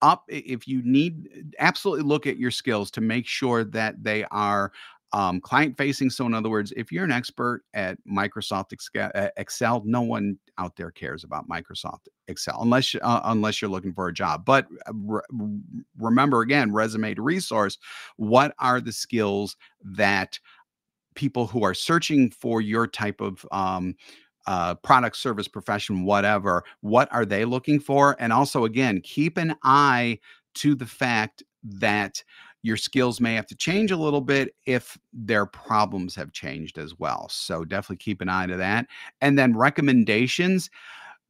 up 0.00 0.24
if 0.28 0.66
you 0.66 0.80
need 0.82 1.52
absolutely 1.58 2.04
look 2.04 2.26
at 2.26 2.38
your 2.38 2.50
skills 2.50 2.90
to 2.92 3.02
make 3.02 3.26
sure 3.26 3.62
that 3.62 4.02
they 4.02 4.24
are 4.30 4.72
um, 5.12 5.40
client 5.40 5.76
facing. 5.76 6.10
So, 6.10 6.26
in 6.26 6.34
other 6.34 6.50
words, 6.50 6.72
if 6.76 6.90
you're 6.90 7.04
an 7.04 7.12
expert 7.12 7.62
at 7.74 7.98
Microsoft 8.06 8.72
uh, 8.98 9.28
Excel, 9.36 9.82
no 9.84 10.02
one 10.02 10.38
out 10.58 10.76
there 10.76 10.90
cares 10.90 11.24
about 11.24 11.48
Microsoft 11.48 12.08
Excel 12.28 12.58
unless 12.62 12.94
uh, 12.94 13.20
unless 13.24 13.60
you're 13.60 13.70
looking 13.70 13.92
for 13.92 14.08
a 14.08 14.12
job. 14.12 14.44
But 14.44 14.66
uh, 14.86 14.92
re- 14.94 15.60
remember 15.98 16.40
again, 16.42 16.72
resume 16.72 17.14
to 17.14 17.22
resource. 17.22 17.78
What 18.16 18.54
are 18.58 18.80
the 18.80 18.92
skills 18.92 19.56
that 19.82 20.38
people 21.14 21.46
who 21.46 21.64
are 21.64 21.74
searching 21.74 22.30
for 22.30 22.60
your 22.60 22.86
type 22.86 23.20
of 23.20 23.44
um, 23.50 23.94
uh, 24.46 24.74
product, 24.76 25.16
service, 25.16 25.48
profession, 25.48 26.04
whatever, 26.04 26.62
what 26.80 27.12
are 27.12 27.24
they 27.24 27.44
looking 27.44 27.80
for? 27.80 28.16
And 28.20 28.32
also, 28.32 28.64
again, 28.64 29.00
keep 29.02 29.36
an 29.38 29.56
eye 29.64 30.20
to 30.56 30.74
the 30.74 30.86
fact 30.86 31.42
that 31.64 32.22
your 32.66 32.76
skills 32.76 33.20
may 33.20 33.34
have 33.34 33.46
to 33.46 33.54
change 33.54 33.92
a 33.92 33.96
little 33.96 34.20
bit 34.20 34.52
if 34.66 34.98
their 35.12 35.46
problems 35.46 36.16
have 36.16 36.32
changed 36.32 36.78
as 36.78 36.98
well. 36.98 37.28
So 37.30 37.64
definitely 37.64 37.98
keep 37.98 38.20
an 38.20 38.28
eye 38.28 38.46
to 38.46 38.56
that. 38.56 38.88
And 39.20 39.38
then 39.38 39.56
recommendations. 39.56 40.68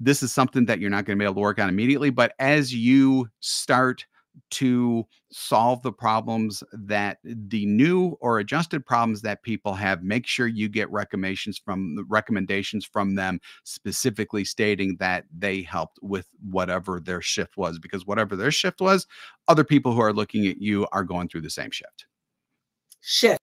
This 0.00 0.22
is 0.22 0.32
something 0.32 0.64
that 0.64 0.80
you're 0.80 0.88
not 0.88 1.04
going 1.04 1.18
to 1.18 1.22
be 1.22 1.26
able 1.26 1.34
to 1.34 1.40
work 1.40 1.58
on 1.58 1.68
immediately, 1.68 2.08
but 2.08 2.32
as 2.38 2.74
you 2.74 3.28
start 3.40 4.06
to 4.50 5.04
solve 5.32 5.82
the 5.82 5.92
problems 5.92 6.62
that 6.72 7.18
the 7.24 7.66
new 7.66 8.16
or 8.20 8.38
adjusted 8.38 8.84
problems 8.84 9.22
that 9.22 9.42
people 9.42 9.74
have 9.74 10.02
make 10.02 10.26
sure 10.26 10.46
you 10.46 10.68
get 10.68 10.90
recommendations 10.90 11.58
from 11.58 12.04
recommendations 12.08 12.84
from 12.84 13.14
them 13.14 13.40
specifically 13.64 14.44
stating 14.44 14.96
that 14.98 15.24
they 15.36 15.62
helped 15.62 15.98
with 16.02 16.28
whatever 16.50 17.00
their 17.00 17.20
shift 17.20 17.56
was 17.56 17.78
because 17.78 18.06
whatever 18.06 18.36
their 18.36 18.50
shift 18.50 18.80
was 18.80 19.06
other 19.48 19.64
people 19.64 19.92
who 19.92 20.00
are 20.00 20.12
looking 20.12 20.46
at 20.46 20.60
you 20.60 20.86
are 20.92 21.04
going 21.04 21.28
through 21.28 21.40
the 21.40 21.50
same 21.50 21.70
shift 21.70 22.06
shift 23.00 23.40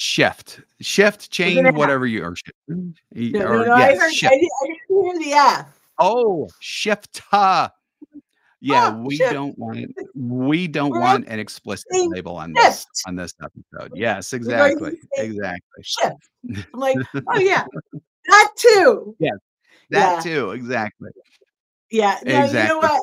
shift, 0.00 0.60
shift, 0.80 1.30
change, 1.30 1.74
whatever 1.74 2.06
you 2.06 2.24
or, 2.24 2.34
No, 2.68 2.92
mm. 3.14 3.34
or 3.34 3.58
no, 3.58 3.64
no, 3.64 3.72
I, 3.74 3.94
heard, 3.96 4.12
shift. 4.12 4.32
I, 4.32 4.36
didn't, 4.36 4.50
I 4.62 4.66
didn't 4.66 4.80
hear 4.88 5.18
the 5.18 5.32
F. 5.34 5.80
Oh, 5.98 6.48
shift. 6.60 7.20
Yeah, 8.60 8.92
Oh, 8.94 9.02
we 9.02 9.16
shift. 9.16 9.32
don't 9.32 9.58
want 9.58 9.86
we 10.14 10.68
don't 10.68 10.90
We're 10.90 11.00
want 11.00 11.26
an 11.28 11.38
explicit 11.38 11.86
label 12.10 12.36
on 12.36 12.52
this 12.52 12.86
on 13.06 13.16
this 13.16 13.32
episode. 13.42 13.92
Yes, 13.94 14.32
exactly. 14.34 14.98
Exactly. 15.16 15.82
Shift. 15.82 16.28
I'm 16.74 16.80
like, 16.80 16.96
oh 17.28 17.38
yeah, 17.38 17.64
that 18.28 18.52
too. 18.56 19.16
Yeah, 19.18 19.30
that 19.90 20.16
Yeah. 20.16 20.20
too, 20.32 20.50
exactly. 20.50 21.10
Yeah. 21.90 22.18
No, 22.24 22.38
you 22.38 22.44
Exactly. 22.44 22.68
know 22.74 22.78
what? 22.80 23.02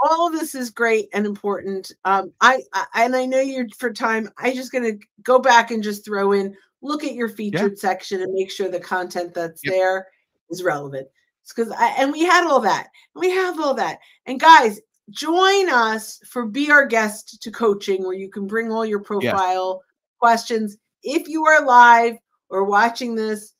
All 0.00 0.26
of 0.28 0.32
this 0.34 0.54
is 0.54 0.70
great 0.70 1.08
and 1.12 1.26
important. 1.26 1.90
Um, 2.04 2.32
I, 2.40 2.60
I 2.72 2.86
and 3.04 3.16
I 3.16 3.26
know 3.26 3.40
you're 3.40 3.66
for 3.76 3.92
time. 3.92 4.28
I 4.38 4.54
just 4.54 4.70
gonna 4.70 4.92
go 5.22 5.38
back 5.38 5.70
and 5.70 5.82
just 5.82 6.04
throw 6.04 6.32
in, 6.32 6.54
look 6.82 7.02
at 7.04 7.14
your 7.14 7.28
featured 7.28 7.78
section 7.78 8.22
and 8.22 8.32
make 8.32 8.50
sure 8.50 8.70
the 8.70 8.78
content 8.80 9.34
that's 9.34 9.64
Yep. 9.64 9.72
there 9.74 10.06
is 10.50 10.62
relevant. 10.62 11.08
Because 11.52 11.72
I 11.72 11.94
and 11.98 12.12
we 12.12 12.24
had 12.24 12.46
all 12.46 12.60
that. 12.60 12.88
We 13.14 13.30
have 13.30 13.60
all 13.60 13.74
that. 13.74 13.98
And 14.26 14.40
guys, 14.40 14.80
join 15.10 15.68
us 15.68 16.20
for 16.30 16.46
Be 16.46 16.70
Our 16.70 16.86
Guest 16.86 17.42
to 17.42 17.50
Coaching, 17.50 18.04
where 18.04 18.14
you 18.16 18.30
can 18.30 18.46
bring 18.46 18.70
all 18.70 18.84
your 18.84 19.00
profile 19.00 19.82
questions. 20.18 20.76
If 21.02 21.28
you 21.28 21.44
are 21.44 21.64
live 21.64 22.16
or 22.48 22.64
watching 22.64 23.14
this 23.14 23.52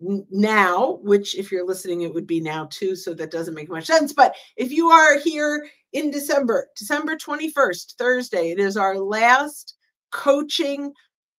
now, 0.00 0.98
which 1.02 1.36
if 1.36 1.50
you're 1.50 1.66
listening, 1.66 2.02
it 2.02 2.14
would 2.14 2.26
be 2.26 2.40
now 2.40 2.66
too, 2.70 2.96
so 2.96 3.14
that 3.14 3.30
doesn't 3.30 3.54
make 3.54 3.68
much 3.68 3.86
sense. 3.86 4.12
But 4.12 4.34
if 4.56 4.70
you 4.70 4.90
are 4.90 5.18
here 5.18 5.68
in 5.92 6.10
December, 6.10 6.68
December 6.76 7.16
21st, 7.16 7.94
Thursday, 7.94 8.50
it 8.50 8.58
is 8.58 8.76
our 8.76 8.98
last 8.98 9.74
coaching 10.10 10.92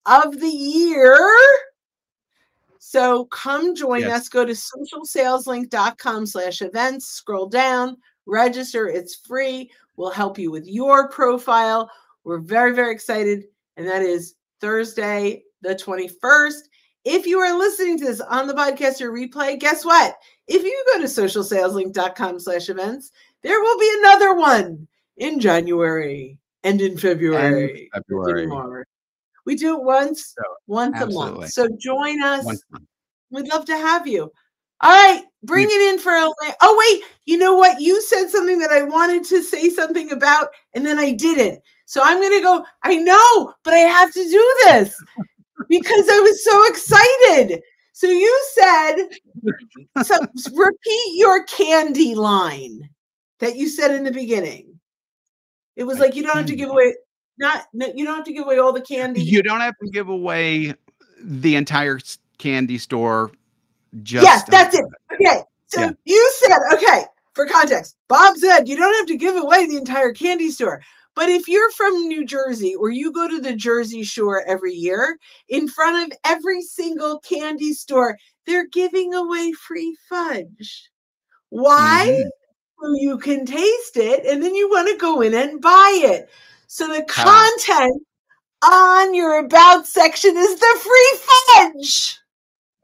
of 0.05 0.39
the 0.39 0.47
year. 0.47 1.29
So 2.79 3.25
come 3.25 3.75
join 3.75 4.01
Yes. 4.01 4.21
us. 4.21 4.29
Go 4.29 4.45
to 4.45 4.53
socialsaleslink.com 4.53 6.25
slash 6.25 6.61
events, 6.61 7.07
scroll 7.07 7.47
down, 7.47 7.97
register. 8.25 8.87
It's 8.87 9.15
free. 9.15 9.69
We'll 9.97 10.09
help 10.11 10.39
you 10.39 10.49
with 10.49 10.65
your 10.65 11.09
profile. 11.09 11.91
We're 12.23 12.39
very, 12.39 12.73
very 12.73 12.93
excited. 12.93 13.45
And 13.77 13.87
that 13.87 14.01
is 14.01 14.35
Thursday, 14.61 15.43
the 15.61 15.75
21st. 15.75 16.61
If 17.05 17.25
you 17.25 17.39
are 17.39 17.57
listening 17.57 17.97
to 17.99 18.05
this 18.05 18.21
on 18.21 18.47
the 18.47 18.53
podcast 18.53 19.01
or 19.01 19.11
replay, 19.11 19.59
guess 19.59 19.83
what? 19.85 20.15
If 20.47 20.63
you 20.63 20.85
go 20.93 20.99
to 20.99 21.05
socialsaleslink.com 21.05 22.39
slash 22.39 22.69
events, 22.69 23.11
there 23.43 23.59
will 23.59 23.79
be 23.79 23.95
another 23.99 24.33
one 24.35 24.87
in 25.17 25.39
January 25.39 26.37
and 26.63 26.81
in 26.81 26.97
February. 26.97 27.89
And 27.93 28.03
and 28.03 28.05
in 28.09 28.47
February. 28.47 28.85
We 29.45 29.55
do 29.55 29.75
it 29.77 29.83
once, 29.83 30.33
So, 30.37 30.43
once 30.67 30.95
a 31.01 31.07
month. 31.07 31.49
So 31.49 31.67
join 31.79 32.21
us. 32.21 32.45
We'd 33.31 33.47
love 33.47 33.65
to 33.65 33.77
have 33.77 34.07
you. 34.07 34.31
All 34.81 34.91
right, 34.91 35.23
bring 35.43 35.67
it 35.69 35.93
in 35.93 35.99
for 35.99 36.13
a. 36.13 36.25
la- 36.25 36.53
Oh 36.61 36.77
wait, 36.79 37.03
you 37.25 37.37
know 37.37 37.55
what? 37.55 37.81
You 37.81 38.01
said 38.01 38.29
something 38.29 38.59
that 38.59 38.71
I 38.71 38.83
wanted 38.83 39.23
to 39.25 39.43
say 39.43 39.69
something 39.69 40.11
about, 40.11 40.47
and 40.73 40.85
then 40.85 40.97
I 40.97 41.11
didn't. 41.11 41.59
So 41.85 42.01
I'm 42.03 42.21
gonna 42.21 42.41
go. 42.41 42.63
I 42.83 42.95
know, 42.95 43.53
but 43.63 43.73
I 43.73 43.79
have 43.79 44.13
to 44.13 44.23
do 44.23 44.55
this 44.65 44.95
because 45.67 46.07
I 46.09 46.19
was 46.19 46.43
so 46.45 46.67
excited. 46.67 47.61
So 47.93 48.07
you 48.07 48.41
said, 48.53 48.95
so 50.03 50.15
repeat 50.55 51.17
your 51.17 51.43
candy 51.43 52.15
line 52.15 52.89
that 53.39 53.57
you 53.57 53.67
said 53.67 53.91
in 53.91 54.03
the 54.05 54.11
beginning. 54.11 54.79
It 55.75 55.83
was 55.83 55.99
like 55.99 56.15
you 56.15 56.23
don't 56.23 56.37
have 56.37 56.45
to 56.45 56.55
give 56.55 56.69
away. 56.69 56.95
Not 57.39 57.67
you 57.73 58.05
don't 58.05 58.15
have 58.17 58.25
to 58.25 58.33
give 58.33 58.45
away 58.45 58.57
all 58.59 58.73
the 58.73 58.81
candy. 58.81 59.21
You 59.23 59.41
don't 59.41 59.61
have 59.61 59.75
to 59.83 59.89
give 59.89 60.09
away 60.09 60.73
the 61.21 61.55
entire 61.55 61.99
candy 62.37 62.77
store. 62.77 63.31
Just 64.03 64.23
yes, 64.23 64.43
that's 64.49 64.75
it. 64.75 64.85
Okay. 65.13 65.41
So 65.67 65.81
Yeah. 65.81 65.91
you 66.05 66.31
said, 66.37 66.57
okay, 66.73 67.05
for 67.33 67.45
context, 67.45 67.95
Bob 68.07 68.37
said 68.37 68.67
you 68.67 68.75
don't 68.75 68.93
have 68.95 69.05
to 69.07 69.17
give 69.17 69.35
away 69.35 69.67
the 69.67 69.77
entire 69.77 70.11
candy 70.13 70.51
store. 70.51 70.81
But 71.15 71.29
if 71.29 71.47
you're 71.47 71.71
from 71.71 72.07
New 72.07 72.25
Jersey 72.25 72.75
or 72.75 72.89
you 72.89 73.11
go 73.11 73.27
to 73.27 73.41
the 73.41 73.55
Jersey 73.55 74.03
Shore 74.03 74.43
every 74.45 74.73
year, 74.73 75.17
in 75.47 75.67
front 75.67 76.11
of 76.11 76.17
every 76.25 76.61
single 76.61 77.19
candy 77.19 77.73
store, 77.73 78.17
they're 78.45 78.67
giving 78.67 79.13
away 79.13 79.51
free 79.53 79.97
fudge. 80.07 80.89
Why? 81.49 82.05
Mhm. 82.07 82.29
So 82.81 82.93
you 82.95 83.17
can 83.17 83.45
taste 83.45 83.97
it 83.97 84.25
and 84.25 84.41
then 84.41 84.55
you 84.55 84.69
want 84.69 84.87
to 84.89 84.97
go 84.97 85.21
in 85.21 85.33
and 85.33 85.61
buy 85.61 86.01
it. 86.03 86.29
So 86.71 86.87
the 86.87 87.03
content 87.03 88.03
on 88.63 89.15
your 89.15 89.39
about 89.39 89.87
section 89.87 90.37
is 90.37 90.59
the 90.59 90.79
free 90.79 91.19
fudge. 91.81 92.19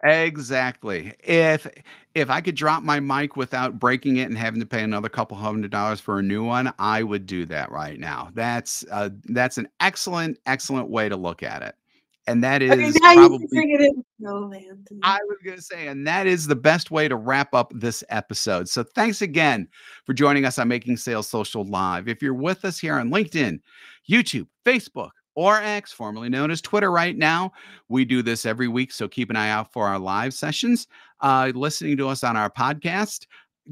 Exactly. 0.03 1.13
If 1.23 1.67
if 2.15 2.31
I 2.31 2.41
could 2.41 2.55
drop 2.55 2.81
my 2.81 2.99
mic 2.99 3.35
without 3.35 3.77
breaking 3.77 4.17
it 4.17 4.27
and 4.27 4.35
having 4.35 4.59
to 4.59 4.65
pay 4.65 4.81
another 4.81 5.07
couple 5.07 5.37
hundred 5.37 5.69
dollars 5.69 5.99
for 5.99 6.17
a 6.17 6.23
new 6.23 6.43
one, 6.43 6.73
I 6.79 7.03
would 7.03 7.27
do 7.27 7.45
that 7.45 7.71
right 7.71 7.99
now. 7.99 8.31
That's 8.33 8.83
uh, 8.91 9.09
that's 9.25 9.59
an 9.59 9.67
excellent 9.79 10.39
excellent 10.47 10.89
way 10.89 11.07
to 11.07 11.15
look 11.15 11.43
at 11.43 11.61
it. 11.61 11.75
And 12.27 12.43
that 12.43 12.63
is 12.63 12.71
Okay, 12.71 12.91
now 13.01 13.13
probably 13.13 13.37
can 13.37 13.47
bring 13.47 13.71
it 13.71 13.81
in. 13.81 14.03
No, 14.17 14.51
I 15.03 15.19
was 15.27 15.37
going 15.45 15.57
to 15.57 15.61
say, 15.61 15.87
and 15.87 16.07
that 16.07 16.25
is 16.25 16.47
the 16.47 16.55
best 16.55 16.89
way 16.89 17.07
to 17.07 17.15
wrap 17.15 17.53
up 17.53 17.71
this 17.75 18.03
episode. 18.09 18.67
So 18.67 18.83
thanks 18.83 19.21
again 19.21 19.67
for 20.05 20.13
joining 20.13 20.43
us 20.43 20.57
on 20.57 20.67
Making 20.67 20.97
Sales 20.97 21.27
Social 21.27 21.63
Live. 21.65 22.07
If 22.07 22.23
you're 22.23 22.33
with 22.33 22.65
us 22.65 22.79
here 22.79 22.95
on 22.95 23.11
LinkedIn, 23.11 23.59
YouTube, 24.09 24.47
Facebook, 24.65 25.11
or 25.35 25.57
X, 25.57 25.91
formerly 25.91 26.29
known 26.29 26.49
as 26.49 26.61
Twitter 26.61 26.91
right 26.91 27.17
now, 27.17 27.51
we 27.89 28.05
do 28.05 28.21
this 28.21 28.45
every 28.45 28.67
week. 28.67 28.91
So 28.91 29.07
keep 29.07 29.29
an 29.29 29.35
eye 29.35 29.49
out 29.49 29.71
for 29.71 29.87
our 29.87 29.99
live 29.99 30.33
sessions. 30.33 30.87
Uh, 31.19 31.51
listening 31.53 31.97
to 31.97 32.07
us 32.07 32.23
on 32.23 32.37
our 32.37 32.49
podcast, 32.49 33.25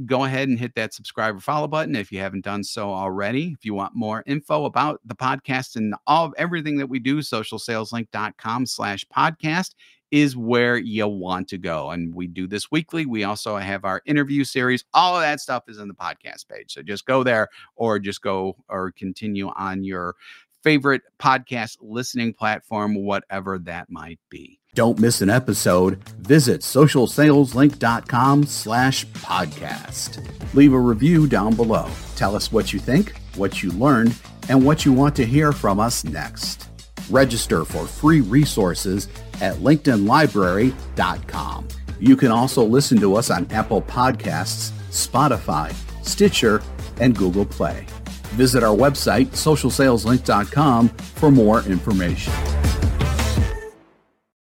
go 0.05 0.25
ahead 0.25 0.49
and 0.49 0.59
hit 0.59 0.75
that 0.75 0.93
subscribe 0.93 1.35
or 1.35 1.39
follow 1.39 1.67
button 1.67 1.95
if 1.95 2.11
you 2.11 2.19
haven't 2.19 2.43
done 2.43 2.63
so 2.63 2.91
already. 2.91 3.53
If 3.57 3.63
you 3.63 3.73
want 3.73 3.95
more 3.95 4.23
info 4.25 4.65
about 4.65 4.99
the 5.05 5.15
podcast 5.15 5.75
and 5.75 5.95
all 6.07 6.25
of 6.25 6.33
everything 6.37 6.77
that 6.77 6.87
we 6.87 6.99
do, 6.99 7.19
socialsaleslink.com 7.19 8.65
slash 8.65 9.05
podcast 9.15 9.75
is 10.13 10.37
where 10.37 10.77
you 10.77 11.07
want 11.07 11.47
to 11.47 11.57
go. 11.57 11.89
And 11.89 12.13
we 12.13 12.27
do 12.27 12.45
this 12.45 12.69
weekly. 12.69 13.07
We 13.07 13.23
also 13.23 13.57
have 13.57 13.83
our 13.83 13.99
interview 14.05 14.43
series. 14.43 14.85
All 14.93 15.15
of 15.15 15.23
that 15.23 15.41
stuff 15.41 15.63
is 15.67 15.79
in 15.79 15.87
the 15.87 15.95
podcast 15.95 16.47
page. 16.47 16.71
So 16.71 16.83
just 16.83 17.07
go 17.07 17.23
there 17.23 17.49
or 17.75 17.97
just 17.97 18.21
go 18.21 18.55
or 18.69 18.91
continue 18.91 19.49
on 19.55 19.83
your 19.83 20.13
favorite 20.61 21.01
podcast 21.17 21.77
listening 21.81 22.31
platform, 22.31 22.93
whatever 22.93 23.57
that 23.57 23.89
might 23.89 24.19
be. 24.29 24.59
Don't 24.75 24.99
miss 24.99 25.23
an 25.23 25.31
episode. 25.31 25.95
Visit 26.19 26.61
socialsaleslink.com 26.61 28.45
slash 28.45 29.07
podcast. 29.07 30.53
Leave 30.53 30.73
a 30.73 30.79
review 30.79 31.25
down 31.25 31.55
below. 31.55 31.89
Tell 32.15 32.35
us 32.35 32.51
what 32.51 32.71
you 32.71 32.77
think, 32.79 33.13
what 33.35 33.63
you 33.63 33.71
learned, 33.71 34.15
and 34.47 34.63
what 34.63 34.85
you 34.85 34.93
want 34.93 35.15
to 35.15 35.25
hear 35.25 35.51
from 35.51 35.79
us 35.79 36.03
next. 36.03 36.69
Register 37.09 37.65
for 37.65 37.85
free 37.85 38.21
resources 38.21 39.09
at 39.41 39.57
linkedinlibrary.com. 39.57 41.67
You 41.99 42.15
can 42.15 42.31
also 42.31 42.63
listen 42.63 42.97
to 42.99 43.15
us 43.15 43.29
on 43.29 43.45
Apple 43.51 43.81
Podcasts, 43.81 44.71
Spotify, 44.89 45.73
Stitcher, 46.05 46.61
and 46.99 47.15
Google 47.15 47.45
Play. 47.45 47.85
Visit 48.33 48.63
our 48.63 48.75
website, 48.75 49.27
socialsaleslink.com, 49.27 50.89
for 50.89 51.31
more 51.31 51.61
information. 51.63 52.33